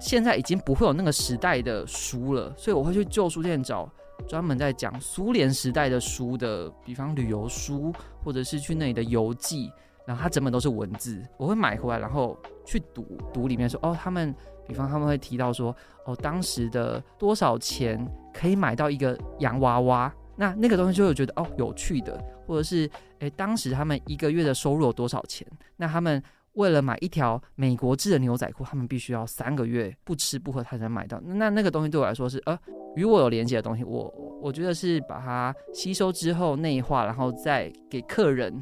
[0.00, 3.90] 现在已经不会有那个时代的书了，所以我会去旧书店找
[4.28, 9.72] 专门在讲苏联时代的书的，比方旅游书，或者是去那里的游记，
[10.06, 13.04] 然后它整本都是文字，我会买回来，然后去读
[13.34, 14.32] 读里面说，哦，他们，
[14.68, 18.00] 比方他们会提到说，哦，当时的多少钱
[18.32, 25.44] 可以买到一个洋娃娃，那那个东西就会觉得哦有趣的，或者是诶，当时他们一个月的收入有多少钱，
[25.76, 26.22] 那他们。
[26.58, 31.20] 为了买一条美国制的牛仔裤，他们必须要三个月不吃不喝他才能买到。
[31.24, 32.58] 那那个东西对我来说是呃
[32.96, 38.52] 与我有连接的东西，我我觉得是把它吸收之后内化，然后再给客人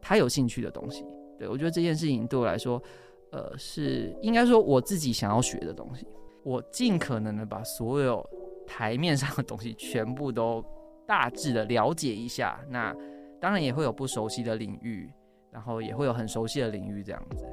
[0.00, 1.04] 他有兴趣的东西。
[1.38, 2.82] 对，我觉得这件事情对我来说，
[3.30, 6.04] 呃，是应该说我自己想要学的东西。
[6.42, 8.28] 我尽可能的把所有
[8.66, 10.64] 台面上的东西全部都
[11.06, 12.60] 大致的了解一下。
[12.68, 12.92] 那
[13.40, 15.08] 当然也会有不熟悉的领域。
[15.52, 17.44] 然后也会有很熟悉的领域这样子。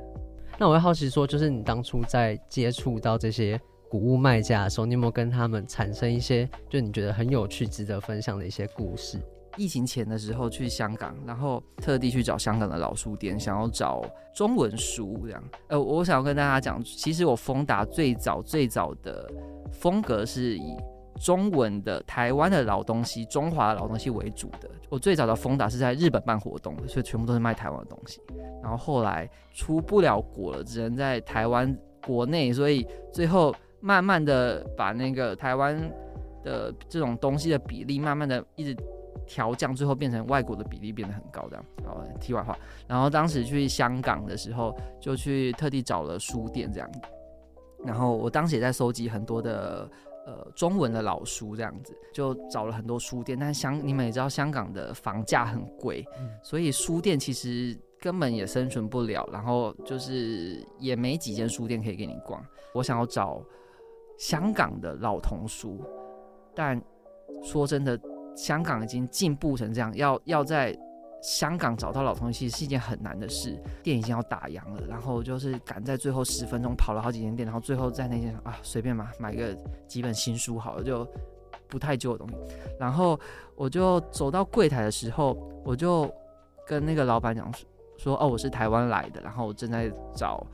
[0.58, 3.60] 那我会好奇说，就是你当初在接触到这些
[3.90, 9.20] 古物卖家的时候，你有没有跟他们产生一些，就你觉得很有趣、值得分享的一些故事？
[9.58, 14.02] 疫情前的时候去香港，然后特地去找香港的老书店，想要找
[14.34, 15.44] 中文书这样。
[15.68, 19.30] 呃，我想要跟大家讲，其实我丰达最早最早的
[19.72, 20.76] 风格是以。
[21.20, 24.70] 中文的台湾的老东西，中华的老东西为主的。
[24.88, 28.22] 我最早的丰达是在日本办活动，所以全部都是卖台湾的东西。
[28.64, 35.78] 然后后来出不了国了，只能在台湾国内，所以最后慢慢的把那个台湾
[36.44, 38.76] 的这种东西的比例慢慢的一直
[39.28, 41.66] 调降，最后变成外国的比例变得很高这样。
[41.86, 42.58] 好，题外话。
[42.88, 46.90] 然后当时去香港的时候，就去特地找了书店这样。
[47.86, 49.90] 然后我当时也在收集很多的
[50.30, 53.38] 呃中文的老书这样子，就找了很多书店。
[53.38, 56.06] 但香你们也知道，香港的房价很贵，
[56.44, 59.28] 所以书店其实根本也生存不了。
[59.34, 62.44] 然后就是也没几间书店可以给你逛。
[62.74, 63.44] 我想要找
[64.18, 65.82] 香港的老童书，
[66.54, 66.80] 但
[67.42, 68.00] 说真的，
[68.36, 70.78] 香港已经进步成这样，要要在。
[71.22, 79.54] 香港找到老东西是一件很难的事，店已经要打烊了，然后就是赶在最后十分钟跑了好几间店，然后最后在那间啊随便嘛买个
[79.88, 81.08] 几本新书好了，就
[81.68, 82.36] 不太旧的东西。
[82.80, 83.20] 然后
[83.56, 85.34] 我就走到柜台的时候，
[85.66, 86.10] 我就
[86.66, 87.52] 跟那个老板讲
[87.98, 90.46] 说哦，我是台湾来的，然后我正在找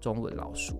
[0.00, 0.74] 中文老书。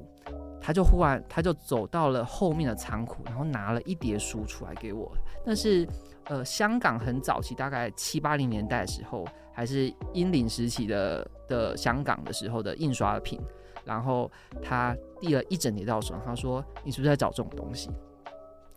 [0.62, 5.10] 他就忽然他就走到了后面的仓库，然后拿了一叠书出来给我，
[5.44, 5.86] 但是。
[6.26, 13.40] 呃，香港很早期，大概七八零年代的时候，还是英领时期的的香港的时候的印刷品。
[13.84, 14.30] 然后
[14.62, 17.90] 他递了一整叠到手上，他说：“你是不是在找这种东西？”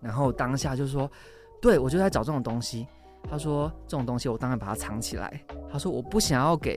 [0.01, 1.09] 然后当下就说
[1.61, 2.87] ：“对，我就在找这种东西。”
[3.29, 5.39] 他说：“这种东西我当然把它藏起来。”
[5.71, 6.75] 他说：“我不想要给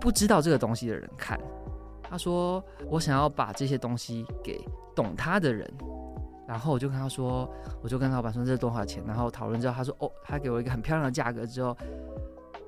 [0.00, 1.36] 不知道这个东西的人看。”
[2.10, 4.60] 他说：“我想要把这些东西给
[4.96, 5.72] 懂他的人。”
[6.48, 7.48] 然后我就跟他说，
[7.80, 11.76] 我就跟老板说这是多少钱，然后讨论之后，他说哦，他给我一个很漂亮的价格之后，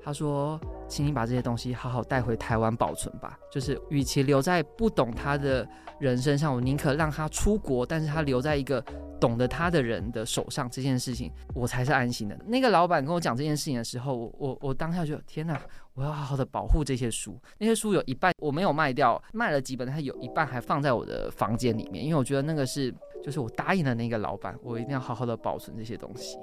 [0.03, 3.37] 他说，请你把这些东西好好带回台湾保存吧。
[3.51, 5.67] 就是与其留在不懂他的
[5.99, 8.83] 人身上，我宁可让他出国，但是他留在一个
[9.19, 12.37] 懂得他的人的手上，这件事情我才是安心的。
[12.45, 15.61] 那个老板跟我讲这件事情的时候，我我我当下就天哪，
[15.93, 17.39] 我要好好的保护这些书。
[17.57, 22.93] 那些书有一半我没有卖掉，卖了几本，它有一半还放在我的房间里面，因为我觉得那个是。
[23.23, 26.37] 就是我答应的那个老板，我一定要好好的保存这些东西。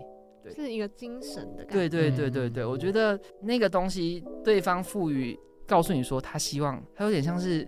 [0.55, 1.75] 对，是一个精神的感觉。
[1.75, 7.67] 对对对对对，我觉得那个东西，对方赋予，告诉你说他希望，他有点像是，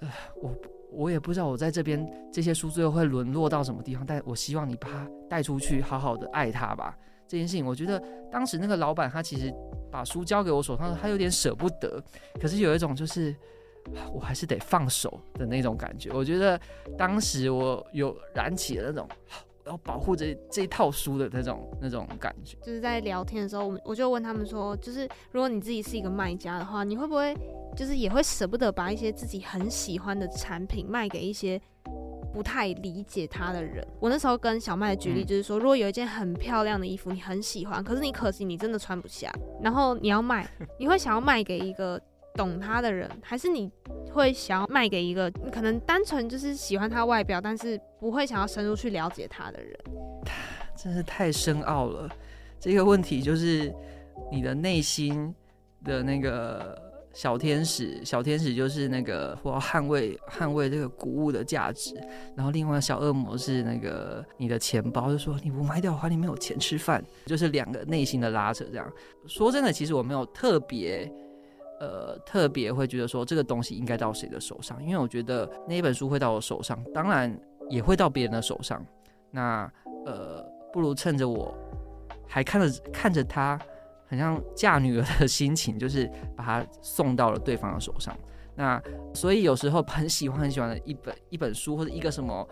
[0.00, 0.08] 呃，
[0.42, 0.54] 我
[0.90, 6.96] 我也不知道我在这边这些书最后会沦落到什么地方，但我希望你把它带出去，好好的爱它吧。
[7.26, 9.52] 这件事情，我觉得当时那个老板他其实
[9.90, 12.02] 把书交给我手上，他有点舍不得，
[12.40, 13.34] 可是有一种就是。
[14.14, 16.10] 我还是得放手的那种感觉。
[16.10, 16.58] 我觉得
[16.96, 19.06] 当时我有燃起了那种
[19.66, 22.56] 要保护这这一套书的那种那种感觉。
[22.62, 27.36] 就是在聊天的时候，我我就问他们说，就是如果你自己是一个卖家的话，你会不会
[27.76, 31.60] 就是也会舍不得把一些自己很喜欢的产品卖给一些
[32.32, 33.86] 不太理解他的人？
[34.00, 40.48] 我那时候跟小麦举例，就是说，如果有一件很漂亮的衣服，你很喜欢，可是你可惜你真的穿不下，然后你要卖，
[40.78, 42.00] 你会想要卖给一个。
[42.36, 43.70] 懂他的人，还是你
[44.14, 49.76] 会想要卖给一个可能单纯就是喜欢他外表，但是不会想要深入去了解他的人？
[50.76, 52.08] 真是太深奥了。
[52.60, 53.74] 这个问题就是
[54.30, 55.34] 你的内心
[55.84, 56.80] 的那个
[57.12, 61.94] 小天使，小天使就是那个我要捍卫捍卫这个古物的价值，
[62.36, 68.64] 然后另外小恶魔是那个你的钱包，就说你不卖掉的话，你没有钱吃饭，就是两个内心的拉扯。
[68.64, 68.92] 这样
[69.26, 71.12] 说真的，其实我没有特别。
[71.80, 77.36] 呃，特别会觉得说这个东西应该到谁的手上，因为我觉得那一本书会到我手上，当然
[77.68, 78.84] 也会到别人的手上。
[79.30, 79.70] 那
[80.06, 81.52] 呃，不如趁着我
[82.28, 83.58] 还看着看着他，
[84.06, 88.16] 很像嫁女儿的心情，就是把它送到了对方的手上。
[88.54, 88.80] 那
[89.12, 92.48] 所以有时候很喜欢很喜欢的一本一本书或者一个什么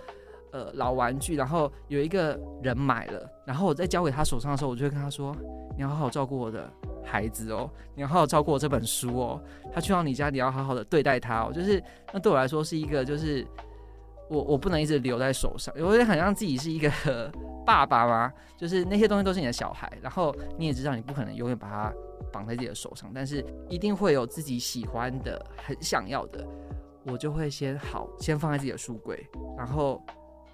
[0.50, 5.32] 呃老玩具，然后有一个人买了，然后我在交给他手上的时候，我就会跟他说
[5.78, 6.68] ：“你要好好照顾我的。”
[7.04, 9.42] 孩子哦，你要好好照顾我这本书哦。
[9.72, 11.52] 他去到你家，你要好好的对待他哦。
[11.52, 13.46] 就是那对我来说是一个，就是
[14.28, 16.90] 我我不能一直留在手上，有点好像自己是一个
[17.66, 18.32] 爸爸嘛。
[18.56, 21.92] 就是那些东西都是你的小孩，然后你也知道你不可能永远把它
[22.32, 26.46] 绑在自己的手上，但是一定会有自己喜欢的、很想要的，
[27.04, 29.26] 我就会先好先放在自己的书柜，
[29.58, 30.00] 然后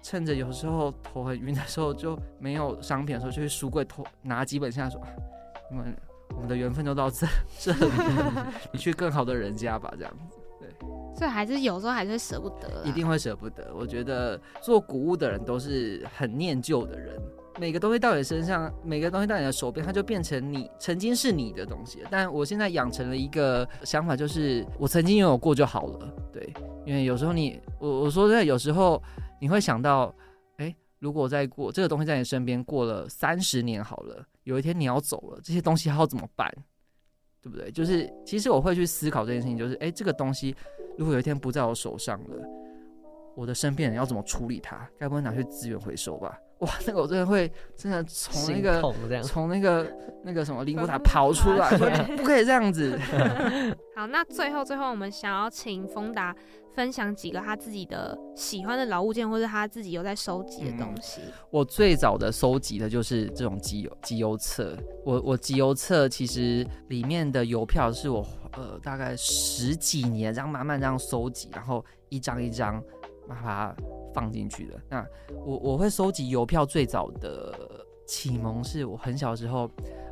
[0.01, 4.99] 趁着有时候头很晕的时候，就没有商品的时候，就去书柜偷拿几本下来说，
[5.69, 5.95] 你们。
[6.35, 7.27] 我们的缘分就到这
[7.59, 7.91] 这里，
[8.71, 10.37] 你去更好的人家吧，这样子。
[10.59, 10.69] 对，
[11.15, 13.73] 所以还是有时候还是会舍不得，一定会舍不得。
[13.75, 17.19] 我觉得做古物的人都是很念旧的人，
[17.59, 22.03] 每个东西到你身上，每个东西到你的手边，它就变成你曾经是你的东西。
[22.09, 26.13] 但我现在养成了一个想法，就是我曾经拥有过就好了。
[26.31, 26.53] 对，
[26.85, 29.01] 因为有时候你，我我说真的，有时候
[29.41, 30.13] 你会想到，
[30.57, 34.25] 哎，如果再过这个东西在你身边过了三十年好了。
[34.49, 36.51] 有一天你要走了，这些东西还要怎么办？
[37.39, 37.71] 对不对？
[37.71, 40.55] 就是其实我会去思考这件事情，就是诶，这个东西
[40.97, 42.35] 如果有一天不在我手上了，
[43.35, 44.89] 我的身边人要怎么处理它？
[44.97, 46.35] 该不会拿去资源回收吧？
[46.59, 48.81] 哇， 那个我真的会真的从那个
[49.23, 49.85] 从那个
[50.23, 52.97] 那个什么灵骨塔跑出来，说不可以这样子。
[53.95, 56.35] 好，那最后最后我们想要请丰达
[56.73, 61.21] 分享几个他自己的喜欢的老物件，或者他自己有在收集的东西。
[61.25, 64.77] 嗯、我最早的收集的就是这种集邮集邮册。
[65.05, 72.83] 我我集邮册其实里面的邮票是我呃大概十几年这样慢慢这样收集，然后一张一张
[73.27, 73.75] 把它。
[74.13, 74.79] 放进去的。
[74.89, 75.05] 那
[75.45, 77.53] 我我会收集邮票，最早的
[78.07, 79.69] 启蒙是我很小的时候，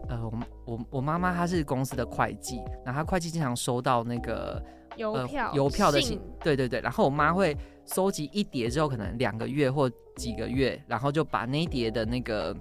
[0.10, 4.62] 呃，我我我妈妈她是公司的会计，然后她会计经常收到那个
[4.95, 12.56] 邮票邮、呃、票的信，信对对对，然后我妈会收集一叠之后，可能两个月或几个月，然后就把那一叠的那个。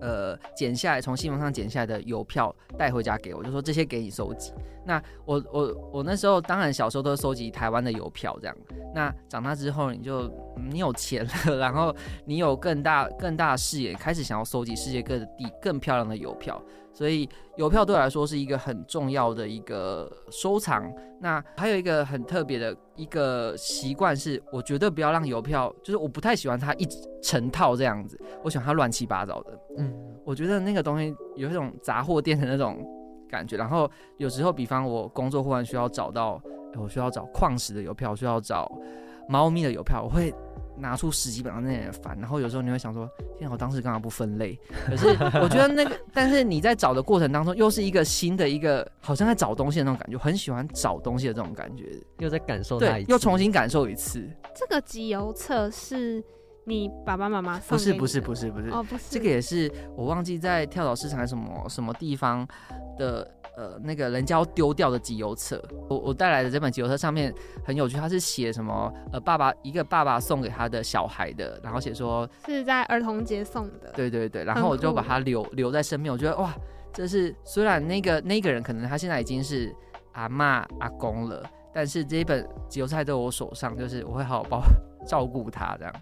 [0.00, 4.52] 呃，剪下来从信封上剪下来的邮票带回家给我，就说这些给你收集。
[4.90, 8.56] 那我我我那时候当然小时候都收集台湾的邮票这样。
[8.92, 10.28] 那长大之后你就
[10.68, 16.60] 你有钱了，然后你有更大更大的视野，开始想要收集世界各地更漂亮的邮票。
[16.92, 20.92] 所以邮票对我来说是一个很重要的一个收藏。
[21.20, 26.88] 那还有一个很特别的一个习惯是，我绝对不要让邮票，就是我不太喜欢它一
[27.22, 29.56] 成套这样子，我喜欢它乱七八糟的。
[29.78, 32.84] 嗯，我觉得那个东西有一种杂货店的那种
[33.30, 33.56] 感觉。
[33.56, 36.42] 然后有时候，比方我工作忽然需要找到，
[36.76, 38.70] 我需要找矿石的邮票，我需要找
[39.28, 40.34] 猫咪的邮票，我会。
[40.76, 43.06] 拿出十几本在那里翻，然后有时候你会想说：
[43.36, 44.58] 天啊，我当时干嘛不分类？
[44.86, 45.08] 可是
[45.42, 51.84] 我觉得那个，但是你在找的过程当中，又是一个新的一个，好像在找东西的那种感觉，很喜欢找东西的这种感觉，
[52.16, 54.26] 又在感受，对，又重新感受一次。
[54.54, 56.24] 这个集邮册是
[56.64, 57.76] 你爸爸妈妈送？
[57.76, 62.46] 不是，不是，不是，不是，哦，不是，这个也是我忘记在跳蚤市场什么什么地方
[62.98, 63.28] 的。
[63.56, 68.90] 呃，那个人家要丢掉的集邮册，我我带来的这本集邮册上面很有趣，它是写什么？
[69.12, 73.90] 呃，爸爸一个爸爸送给他的小孩的，然后写说是在儿童节送的。
[73.92, 76.54] 对对对，然后我就把它留留在身边，我觉得哇，
[76.94, 79.74] 这是虽然那个那个人可能他现在已经是
[80.12, 81.44] 阿妈阿公了，
[81.74, 84.62] 但是这一本集邮册在我手上，就是我会好好包
[85.06, 85.94] 照顾他这样。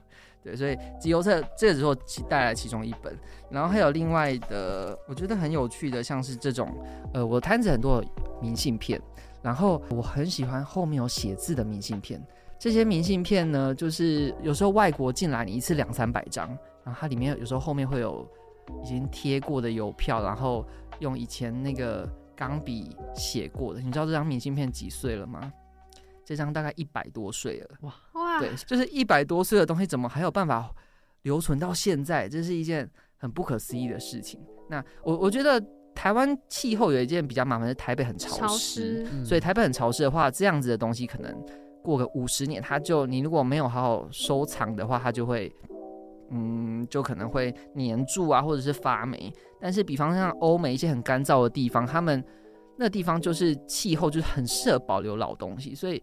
[0.49, 1.95] 对，所以集邮册这个时候
[2.27, 3.15] 带来其中一本，
[3.51, 6.75] 然后还有另外的，我觉得很有趣的，像是这种，
[7.13, 8.03] 呃，我摊子很多
[8.41, 8.99] 明信片，
[9.43, 12.19] 然后我很喜欢后面有写字的明信片。
[12.59, 16.49] 这些明信片呢，就是有时候外国进来，你一次两三百张，
[16.83, 18.27] 然后它里面有时候后面会有
[18.83, 20.65] 已经贴过的邮票，然后
[21.01, 23.81] 用以前那个钢笔写过的。
[23.81, 25.53] 你知道这张明信片几岁了吗？
[26.29, 28.39] 这张大概一百多岁了，哇哇！
[28.39, 30.71] 对，就是一百多岁的东西，怎么还有办法
[31.23, 32.29] 留存到现在？
[32.29, 34.39] 这是一件很不可思议的事情。
[34.69, 35.59] 那我我觉得
[35.95, 41.35] 台湾气候有一件比较麻烦，是台北很潮湿，所以台北很潮湿的话，这样子的东西可能
[41.83, 45.51] 过个五十年，它就你如果没有好好收藏的话，它就会
[46.31, 49.33] 嗯，就可能会黏住啊，或者是发霉。
[49.59, 52.23] 但是比方像欧美一些很干燥的地方，他们
[52.77, 56.03] 那地方就是气候就是很适合保留老东西，所以。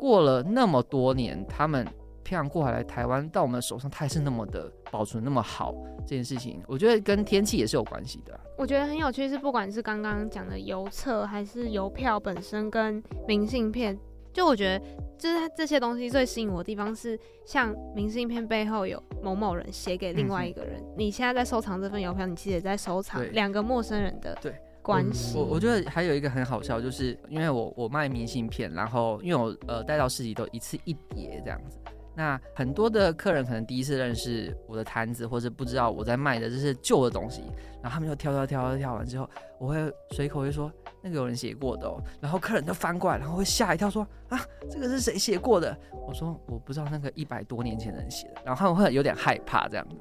[0.00, 1.86] 过了那么多年，他们
[2.24, 5.74] 漂洋过海来台湾，到我们手上，它还是那么的保存那么好。
[6.06, 8.40] 这件事情，我觉得跟天气也是有关系的。
[8.56, 13.96] 我觉得很有趣，是不管是刚刚讲的邮册，还是邮票本身，跟明信片，
[14.32, 14.84] 就我觉得，
[15.18, 20.80] 就是这些东西最吸引我的地方是，像明信片背后有某某人写给另外一个人。
[20.80, 24.36] 嗯、你现在在收藏这份邮票，你其实也在收藏两个陌生人的。
[24.40, 24.54] 对。
[24.90, 31.78] 关系、嗯，我我觉得还有一个很好笑，就是因为我我卖明信片，然后因为我呃带到市集都一次一叠这样子，
[32.16, 37.42] 那很多的客人可能第一次认识我的摊子，或者不知道我在卖的这是旧的东西，
[37.80, 39.30] 然后他们就挑挑挑挑挑完之后，
[39.60, 39.76] 我会
[40.10, 40.68] 随口会说
[41.00, 45.78] 那个有人写过的哦，然后客人就翻过来，然后会吓一跳说啊这个是谁写过的？
[46.08, 49.96] 我说我不知道那个一百多年前人写的，然后他们会有点害怕这样子。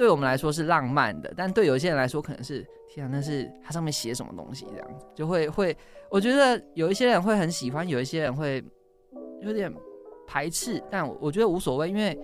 [0.00, 5.76] 对我们来说是浪漫的，但对有些人来说可能是天啊，那是它上面写什么东西这样子，就会会，
[6.10, 8.64] 我觉得有一些人会很喜欢，有一些人会
[9.42, 9.70] 有点
[10.26, 12.18] 排斥，但我我觉得无所谓，因为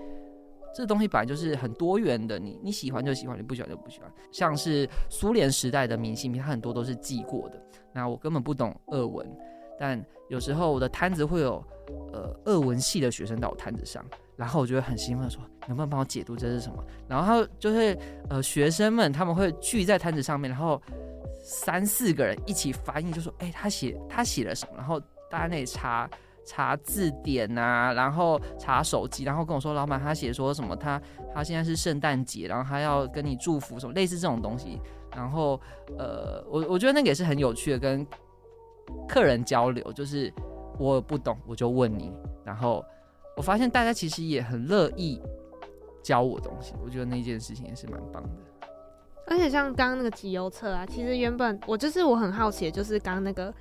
[0.74, 4.10] 这东西本来就是很多元的，你你喜欢就喜欢，你不喜欢就不喜欢。
[4.32, 7.62] 像是苏联时代的明信片，它很多都是寄过的，
[7.92, 9.30] 那我根本不懂俄文，
[9.78, 11.62] 但有时候我的摊子会有
[12.14, 14.02] 呃俄文系的学生到我摊子上。
[14.36, 16.84] 然后我就会很兴奋说，能不能帮我解读这是什么？
[17.08, 20.80] 然后就是呃学生们他们会聚在摊子上面，然后
[21.42, 24.72] 三四个人一起翻译，就说哎他写他写了什么？
[24.76, 26.08] 然后大家那里查
[26.44, 30.76] 查字典啊，然后查手机，然后跟我说老板他写说什么？
[30.76, 31.00] 他
[31.34, 33.94] 他现在是圣诞节，然后他要跟你祝福什么？
[33.94, 34.78] 类似这种东西。
[35.14, 35.58] 然后
[35.96, 38.06] 呃我我觉得那个也是很有趣的，跟
[39.08, 40.30] 客人交流，就是
[40.78, 42.12] 我不懂我就问你，
[42.44, 42.84] 然后。
[43.36, 45.20] 我发现大家其实也很乐意
[46.02, 48.30] 教我东西，我觉得那件事情也是蛮棒的。
[49.28, 53.52] 而且像刚刚那个集邮册啊，其实原本我就是我很好奇，就是刚刚那个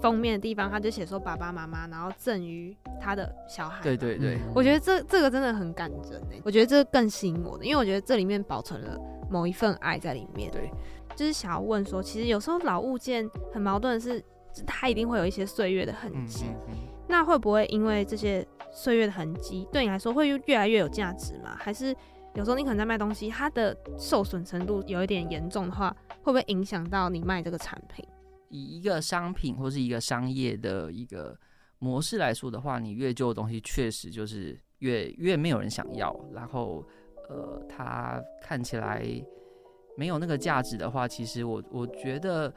[0.00, 3.82] 封面的地方，他就写说爸爸妈妈，然后赠予他的小孩。
[3.82, 8.98] 对对对，我觉得这这个真的很感人诶，我觉得这个更吸引我的，因为我觉得这里面保存了
[9.30, 10.50] 某一份爱在里面。
[10.52, 10.70] 对，
[11.16, 14.22] 就是想要问说，其实有时候老物件很矛盾的是，
[14.66, 16.44] 它一定会有一些岁月的痕迹。
[16.48, 16.76] 嗯嗯嗯，
[17.08, 21.56] 那会不会因为这些岁月的痕迹，对你来说会越来越有价值吗？
[21.56, 21.96] 还是？
[22.34, 28.04] 有时候你可能在卖东西，它的受损程度有一点严重的话，会不会影响到你卖这个产品？
[28.48, 31.38] 以一个商品或是一个商业的一个
[31.78, 36.12] 模式来说的话，你越旧的东西确实就是越越没有人想要。
[36.32, 36.84] 然后，
[37.30, 39.06] 呃，它看起来
[39.96, 42.52] 没有那个价值的话，其实我我觉得，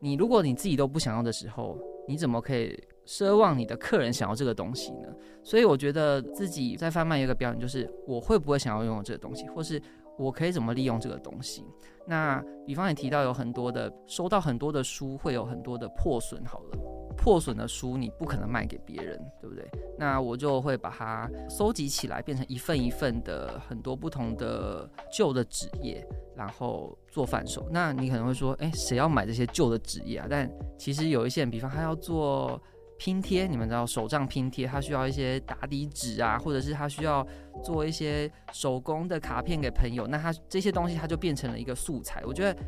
[0.00, 2.78] 你如果你自己都不想要的时候，你怎么可以？
[3.06, 5.08] 奢望你的客人想要这个东西呢，
[5.42, 9.80] 所以我觉得自己在贩卖一个标准，就是我会不会想要拥有这个东西，或是
[10.16, 11.64] 我可以怎么利用这个东西。
[12.06, 16.42] 那比方你提到有很多的收到很多的书，会有很多的破损。
[16.44, 16.78] 好了，
[17.16, 19.66] 破损的书你不可能卖给别人，对不对？
[19.98, 27.66] 那我就会把它收集起来，变成一份一份的很多不同的旧的纸页，然后做贩售。
[27.70, 30.26] 那你可能会说，诶，谁要买这些旧的纸页啊？
[30.28, 32.60] 但其实有一些人，比方他要做。
[33.04, 37.22] 拼贴，你们知道手账拼贴，它需要一些打底纸啊，或者是它需要
[37.62, 42.22] 做一些手工的卡片给朋友，那它这些东西它就变成了一个素材。
[42.24, 42.58] 我觉得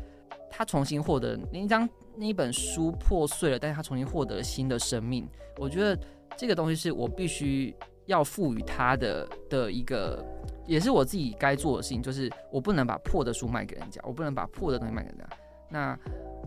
[0.47, 5.27] 它重新获得那张那一本书破碎了，但是它重新获得了新的生命。
[5.57, 5.99] 我觉得
[6.37, 7.75] 这个东西是我必须
[8.05, 10.23] 要赋予它的的一个，
[10.67, 15.27] 也是我自己该做的事情，就是我不能把破的书卖给人家，我不能把破的东西卖给人家。
[15.67, 15.97] 那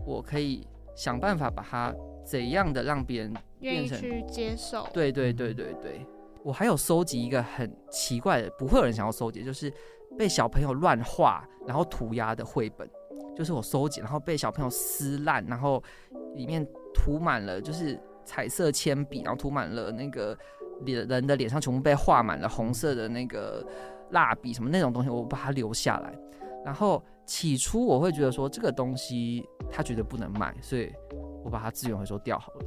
[0.05, 0.65] 我可以
[0.95, 1.93] 想办法把它。
[2.23, 4.87] 怎样的让别人愿意去接受？
[4.93, 6.05] 对对对对对，
[6.43, 9.71] 我还有收集一个很奇怪的，不会有人想要收集，就是
[10.17, 12.89] 被小朋友乱画然后涂鸦的绘本，
[13.35, 15.83] 就是我收集，然后被小朋友撕烂，然后
[16.35, 20.37] 里面涂满了就是彩色铅笔，然后涂满了那个
[20.81, 23.65] 脸人的脸上全部被画满了红色的那个
[24.11, 26.13] 蜡笔什么那种东西，我把它留下来。
[26.63, 30.91] 然后起初我会觉得说这个东西他觉得不能卖，所以。
[31.43, 32.65] 我把它资源回收掉好了，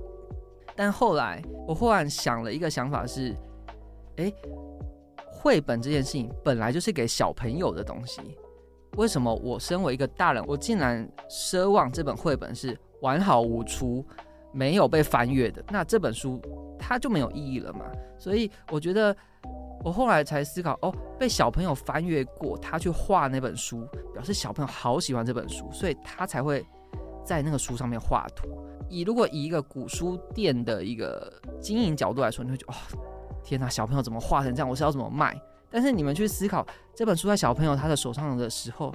[0.75, 3.35] 但后来我忽然想了一个想法是，
[4.17, 4.33] 哎，
[5.31, 8.21] 绘本这件事情本来就是给小朋友的东西，
[8.97, 14.05] 为什么我身为一个大人，我竟然奢望这本绘本是完好无缺、
[14.53, 15.65] 没有被翻阅的？
[15.69, 16.41] 那这本书
[16.79, 17.85] 它就没有意义了嘛？
[18.19, 19.17] 所以我觉得，
[19.85, 26.65] 我后来才思考，哦，被小朋友翻阅过，他去画那本书，表示小朋友好喜欢这本书，所以他才会。
[27.25, 28.49] 在那个书上面画图，
[28.89, 32.77] 以如果以一个古书店的一个经营角度来说，你会觉得哦，
[33.43, 34.69] 天哪，小朋友怎么画成这样？
[34.69, 35.35] 我是要怎么卖？
[35.71, 36.65] 但是你们去思考，
[36.95, 38.95] 这本书在小朋友他的手上的时候，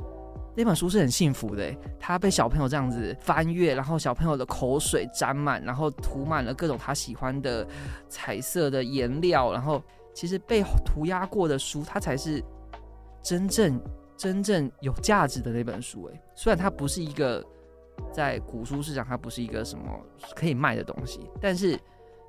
[0.56, 7.68] 那本书是很幸福的，他被小朋友这样子翻阅，然后小朋友的口水沾满，然后涂满了各种他喜欢的
[8.08, 9.82] 彩色的颜料，然后
[10.14, 12.44] 其实被涂鸦过的书，它才是
[13.22, 13.82] 真正
[14.16, 16.10] 真正有价值的那本书。
[16.14, 17.44] 哎，虽然它不是一个。
[18.12, 19.86] 在古书市场，它不是一个什么
[20.36, 21.80] 可以卖的东西，但是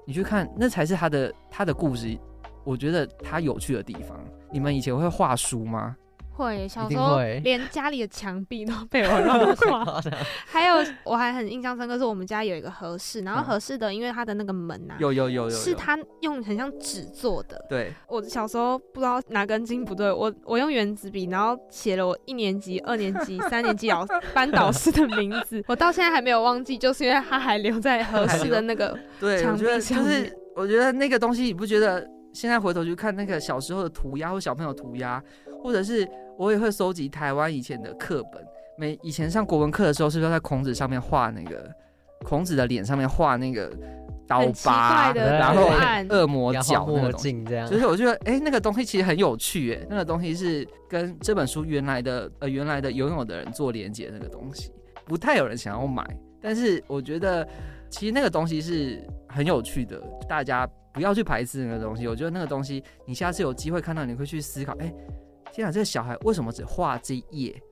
[0.07, 2.19] 你去看，那才是它的它的故事。
[2.63, 4.23] 我觉得它有趣的地方。
[4.53, 5.97] 你们以前会画书吗？
[6.41, 10.01] 会，小时候连家里的墙壁都被我乱 画。
[10.47, 17.63] 还有，我还很印象深刻，是我们家有一个合适，然后合适的，因为它的那个门呐、啊，有有有有，是它用很像纸做的。
[17.69, 28.99] 对，我小时候不知道哪根筋不对，我我用原子笔，然后写了我一年级、二年级、 三年级老班导师的名字，我到现在还没有忘记，就是因为它还留在合适的那个
[29.43, 35.23] 墙壁上是我觉得那个东西，你不觉得现在回头去看那个小时候的涂鸦或小朋友涂鸦，
[35.63, 36.09] 或者是。
[36.39, 38.43] 我也会收集台湾以前的课本，
[38.79, 41.71] 每以前上国文课的时候，是不是要在孔子上面画那个
[42.25, 43.71] 孔子的脸上面画那个
[44.27, 45.69] 刀疤，然后
[46.09, 54.73] 恶魔角那种，所以我觉得，哎、欸，那个东西其实很有趣，哎，那个东西是跟这本书原来的呃原来的拥有的人做连接的那个东西，
[55.05, 56.03] 不太有人想要买，
[56.41, 57.47] 但是我觉得
[57.91, 64.93] 其实那个东西是很有趣的，大家不要去排斥那个东西，我觉得那个东西你下次有机会看到，你会去思考，哎、
[65.53, 67.63] 天啊，这个小孩为什么只画这一页？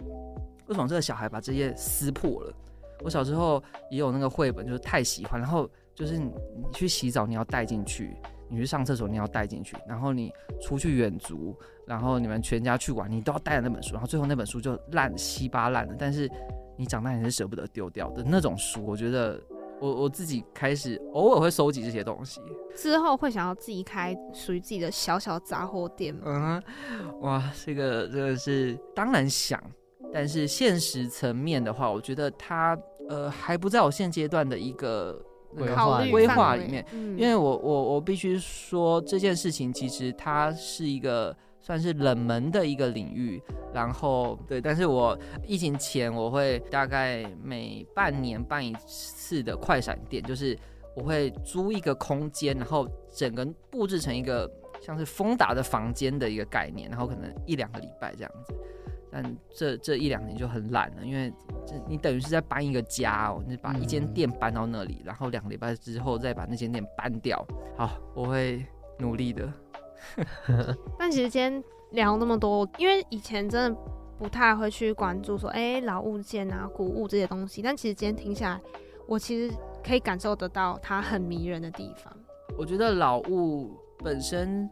[0.66, 2.53] 为什么这个小孩把这页撕破了？
[3.03, 6.33] 我小时候也有那个绘本，就是太喜欢，然后就是你
[6.73, 8.14] 去洗澡你要带进去，
[8.49, 11.57] 你去上厕所你要带进去，然后你出去远足，
[11.87, 16.29] 然后你们全家去玩，你都要带着那本书，然后最后那本书就烂稀巴烂的，但是
[16.77, 19.41] 你长大还是舍不得丢掉的那种书，我觉得
[19.81, 22.41] 我我自己开始偶尔会收集这些东西。
[22.74, 26.62] 之后会想要自己开属于自己的小小杂货店吗？
[26.93, 29.62] 嗯，哇，这个这个是当然想，
[30.12, 35.20] 但是现实层面的话，我觉得它呃还不在我现阶段的一个
[35.57, 41.37] 规划规划里面，嗯、因为我我我必须说这件事情其实它是一个。
[41.69, 43.39] 算是冷门的一个领域，
[43.75, 45.14] 然后对，但是我
[45.47, 50.59] 疫情前我会大概每半年办一次的快闪店，就是
[50.97, 54.51] 我会租一个空间，然后整个布置成一个
[54.81, 58.55] 像是丰达的房间的一个概念，然后可能一两个礼拜这样子。
[59.11, 61.31] 但这这一两年就很懒了，因为
[61.66, 67.47] 这你等于是在搬一个家哦，你把一间店搬到那里，然后两个礼拜之后再把那间店搬掉。
[67.77, 68.64] 好，我会
[68.99, 69.47] 努力的。
[70.99, 73.80] 但其实今天聊那么多，因为以前真的
[74.18, 77.62] 不太会去关注说，哎、老物件啊、古物这些东西。
[77.62, 78.61] 但其实今天听下来，
[79.07, 82.12] 我其实可以感受得到它很迷人的地方。
[82.57, 84.68] 我觉得老物本身，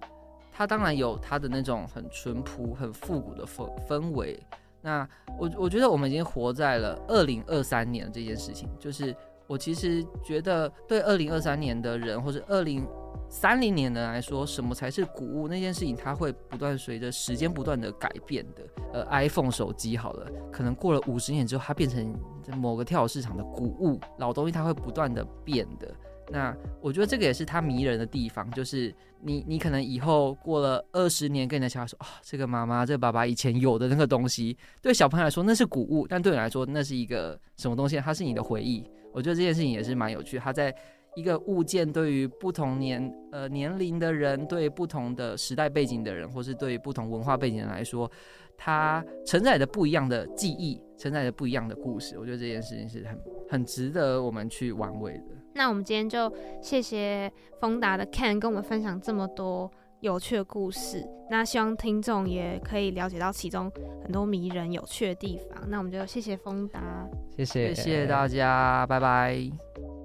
[0.52, 4.38] 它当然有它的那种很淳朴、很复古的氛氛围。
[4.82, 5.08] 那
[5.38, 9.14] 我我觉得我们已经活在了二零二三年这件事情，就是
[9.46, 12.86] 我其实觉得对二零二三年的人，或者二零。
[13.28, 15.48] 三零年的来说，什么才是古物？
[15.48, 18.62] 那件事情它会不断随着时间不断的改变的。
[18.92, 22.14] 呃，iPhone 手机好了，可能过了五十年之后，它变成
[22.56, 25.92] 某个跳蚤市场的古物，老东西它会不断的变的。
[26.28, 37.96] 那我觉得这个也是它迷人的地方，就是你你可能以后过了二十年，跟你的小孩说啊，这个妈妈、这个爸爸以前有的那个东西，对小朋友来说那是古物，但对你来说那是一个什么东西？
[37.98, 38.88] 它是你的回忆。
[39.12, 40.74] 我觉得这件事情也是蛮有趣，它在。
[41.16, 48.08] 一个物件对于不同年呃年龄的人，对不同的时代背景的人，或是对于不同文化背景的人来说，
[48.56, 52.18] 它承载着不一样的记忆，承载着不一样的故事。
[52.18, 55.34] 我觉得这件事情是很很值得我们去玩味的。
[55.54, 61.02] 那我们今天就谢谢丰达的 Ken 跟我们分享这么多有趣的故事。
[61.30, 65.64] 那希望听众也可以了解到其中很多迷人有趣的地方。
[65.70, 67.08] 那我们就谢谢丰达，
[67.38, 69.95] 谢谢谢谢大家，拜拜。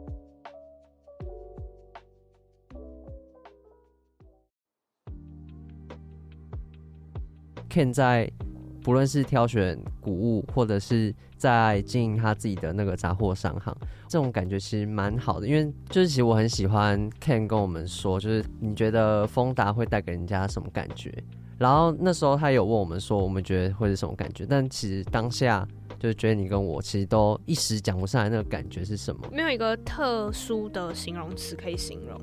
[7.71, 8.29] Ken 在
[8.83, 13.75] 不论是挑选谷物，或者是在经营他自己的那个杂货商行，
[14.07, 15.47] 这种感觉其实蛮好的。
[15.47, 21.13] 因为就是其实我很喜欢 Ken 跟我们说，就是你觉得丰达会带给人家什么感觉？
[21.57, 24.45] 然后那时候他有问我们说，我们觉得会是什么感觉？
[24.49, 25.67] 但其实当下
[25.99, 32.19] 就是觉得你跟我其实都一时讲不上来那个感觉是什么，没有一个特殊的形容词可以形容。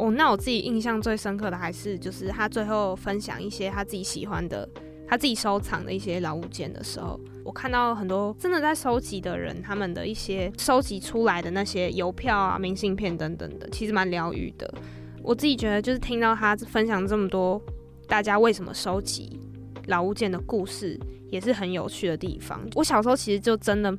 [0.00, 4.66] 哦，那我自己印象最深刻的还是就是他最后分享一些他自己喜欢的、
[5.06, 14.72] 他自己收藏的一些老物件的时候，我看到很多真的在收集的人，他们的一些收集出来的那些邮票啊、明信片等等的，其实蛮疗愈的。
[15.22, 17.60] 我自己觉得就是听到他分享这么多，
[18.08, 19.38] 大家为什么收集
[19.88, 20.98] 老物件的故事，
[21.28, 22.66] 也是很有趣的地方。
[22.74, 23.94] 我小时候其实就真的。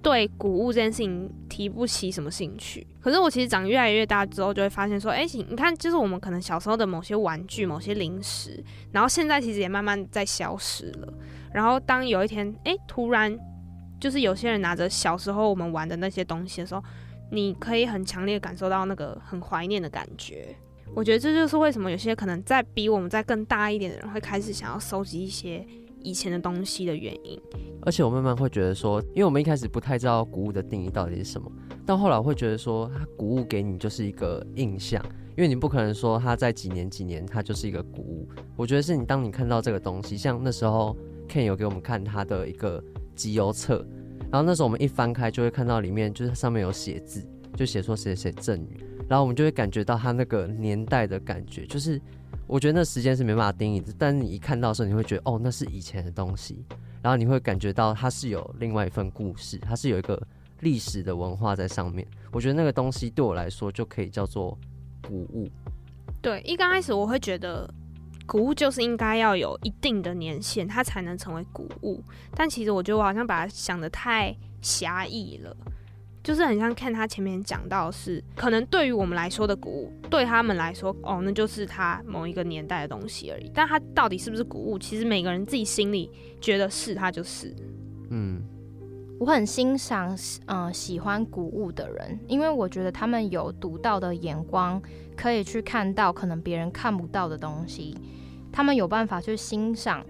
[0.00, 11.12] 对古物这件事情提不起什么兴趣，可是我其实长越来越大之后，就会发现说，哎，你看，就是我们可能小时候的某些玩具、某些零食，然后现在其实也慢慢在消失了。
[11.52, 13.36] 然后当有一天，哎，突然
[14.00, 16.82] 就是有些人拿着小时候我们玩的那些东西的时候，
[17.32, 20.54] 你可以很强烈感受到那个很怀念的感觉。
[20.94, 25.66] 我觉得这就是为什么有些可能在比我们再更大一点的人会开始想要收集一些。
[26.02, 27.40] 以前的东西的原因，
[27.82, 31.50] 而且我慢慢会觉得说，因为我们一开始不太知道古物的定义到底是什么，
[31.84, 35.04] 但后来我会觉得说，它古物给你就是一个印象，
[35.36, 38.28] 因为你不可能说它在几年几年它就是一个古物。
[38.56, 40.96] 我觉得是你当你看到这个东西，像那时候
[41.28, 42.82] Ken 有给我们看他的一个
[43.14, 43.86] 集邮册，
[44.30, 47.26] 然后那时候我们一翻开就会看到里面就是上面有写字，
[47.56, 52.00] 就写说谁谁赠予，然后我们就会感觉到他那个年代的感觉，就是。
[52.48, 56.64] 我觉得那时间是没办法定义的，但是你一看到的时候，你会觉得哦，那是以前的东西，
[57.02, 60.20] 然后你会感觉到它是有另外一份故事，它是有一个
[60.60, 62.08] 历史的文化在上面。
[62.32, 64.58] 我觉得那个东西对我来说就可以叫做
[65.06, 65.50] 古物。
[66.22, 67.68] 对，一刚开始我会觉得
[68.26, 72.02] 古物就是应该要有一定的年限，它才能成为古物，
[72.34, 75.54] 但其实我觉得我好像把它想得太狭义了。
[76.22, 83.50] 就是很像看他前面讲到是，可能对于我们来说的古物，对他们来说，哦，那就是他某一个年代的东西而已。
[83.54, 86.10] 但他到底是不是古物，其实每个人自己心里
[86.40, 87.54] 觉得是，他就是。
[88.10, 88.42] 嗯，
[89.20, 90.14] 我很欣赏，
[90.46, 94.82] 嗯、呃，喜欢古物的人，因为我觉得他们有独到的眼光，
[95.16, 97.96] 可以去看到可能别人看不到的东西。
[98.52, 100.04] 他们有办法去欣赏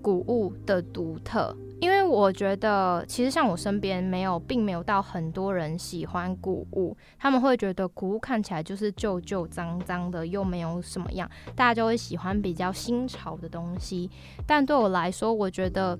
[0.00, 1.54] 古物的独特。
[1.82, 14.08] 因为我觉得，其实像我身边没有，并没有到很多人喜欢古物，他们会觉得古物看起来就是旧旧脏脏的，又没有什么样，大家就会喜欢比较新潮的东西。
[14.46, 15.98] 但对我来说，我觉得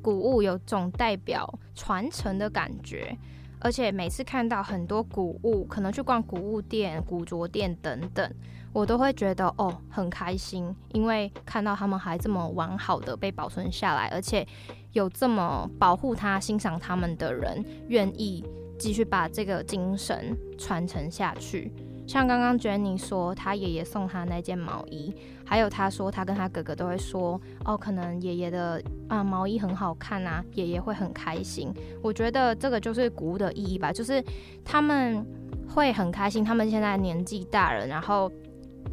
[0.00, 3.14] 古物有种代表传承的感觉。
[3.60, 8.30] 而且每次看到很多古物，可能去逛古物店、古着店等等，
[8.72, 14.46] 我都会觉得哦，很开心，因为看到他们还这么完好的被保存下来，而且
[14.94, 18.42] 有这么保护他、欣赏他们的人，愿意
[18.78, 21.70] 继续把这个精神传承下去。
[22.06, 31.72] 像刚刚 Jenny 说，他爷爷送他那件毛衣，还有他说他跟他哥哥都会说，哦，可能爷爷的啊毛衣很好看啊，爷爷会很开心。
[32.02, 34.22] 我觉得这个就是古物的意义吧，就是
[34.62, 35.26] 他们
[35.66, 38.30] 会很开心，他们现在年纪大了，然后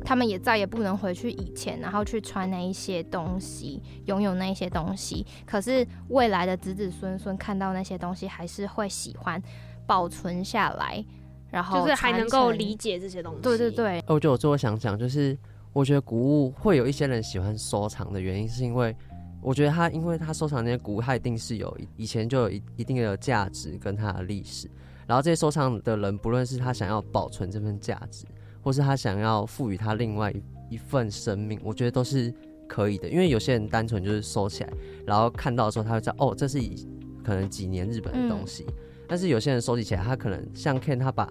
[0.03, 5.25] 他们也再也不能回去以前，然后去穿那一些东西，拥有那一些东西。
[5.45, 9.41] 可是未来的子子孙孙看到那些东西，还是会喜欢
[9.85, 11.03] 保存下来。
[11.49, 13.41] 然后就是还能够理解这些东西。
[13.41, 14.01] 对对对。
[14.07, 15.37] 我觉得我最后想讲，就是
[15.73, 18.95] 我觉得古物会有一些人喜欢收藏的原因，是因为
[19.41, 24.71] 我觉得他，因为他收藏那些古物，他一定是有以前就有一一定的价值跟他的历史。
[25.05, 28.23] 然后这些收藏的人，不论是他想要保存这份价值，
[28.61, 30.33] 或是他想要赋予他另外
[30.69, 32.33] 一份生命，我觉得都是
[32.67, 33.09] 可以的。
[33.09, 34.73] 因为有些人单纯就是收起来，
[35.05, 36.87] 然后看到的时候，他会知道哦，这是以
[37.23, 38.65] 可能几年日本的东西。
[38.67, 38.73] 嗯
[39.11, 41.29] 但是有些人收集起来，他可能像 Ken，他把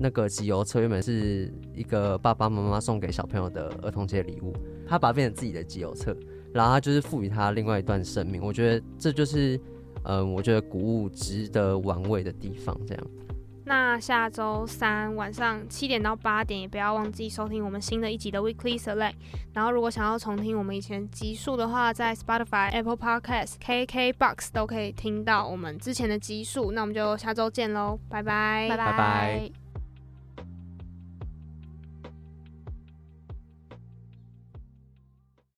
[0.00, 4.52] 那个集邮册原本是一个爸爸妈妈送给小朋友的儿童节礼物，
[4.84, 6.16] 他把它变成自己的集邮册，
[6.52, 8.42] 然后他就是赋予他另外一段生命。
[8.42, 9.56] 我觉得这就是，
[10.02, 13.06] 嗯，我觉得古物值得玩味的地方，这样。
[13.68, 19.14] 那下周三晚上七点到八点，也不要忘记收听我们新的一集的 Weekly Select。
[19.52, 26.70] 然后，如果想要重听我们以前集数的话，在 Spotify、Apple Podcast、KKBox 都可以听到我们之前的集数。
[26.70, 29.65] 那我们就下周见喽，拜拜，拜拜。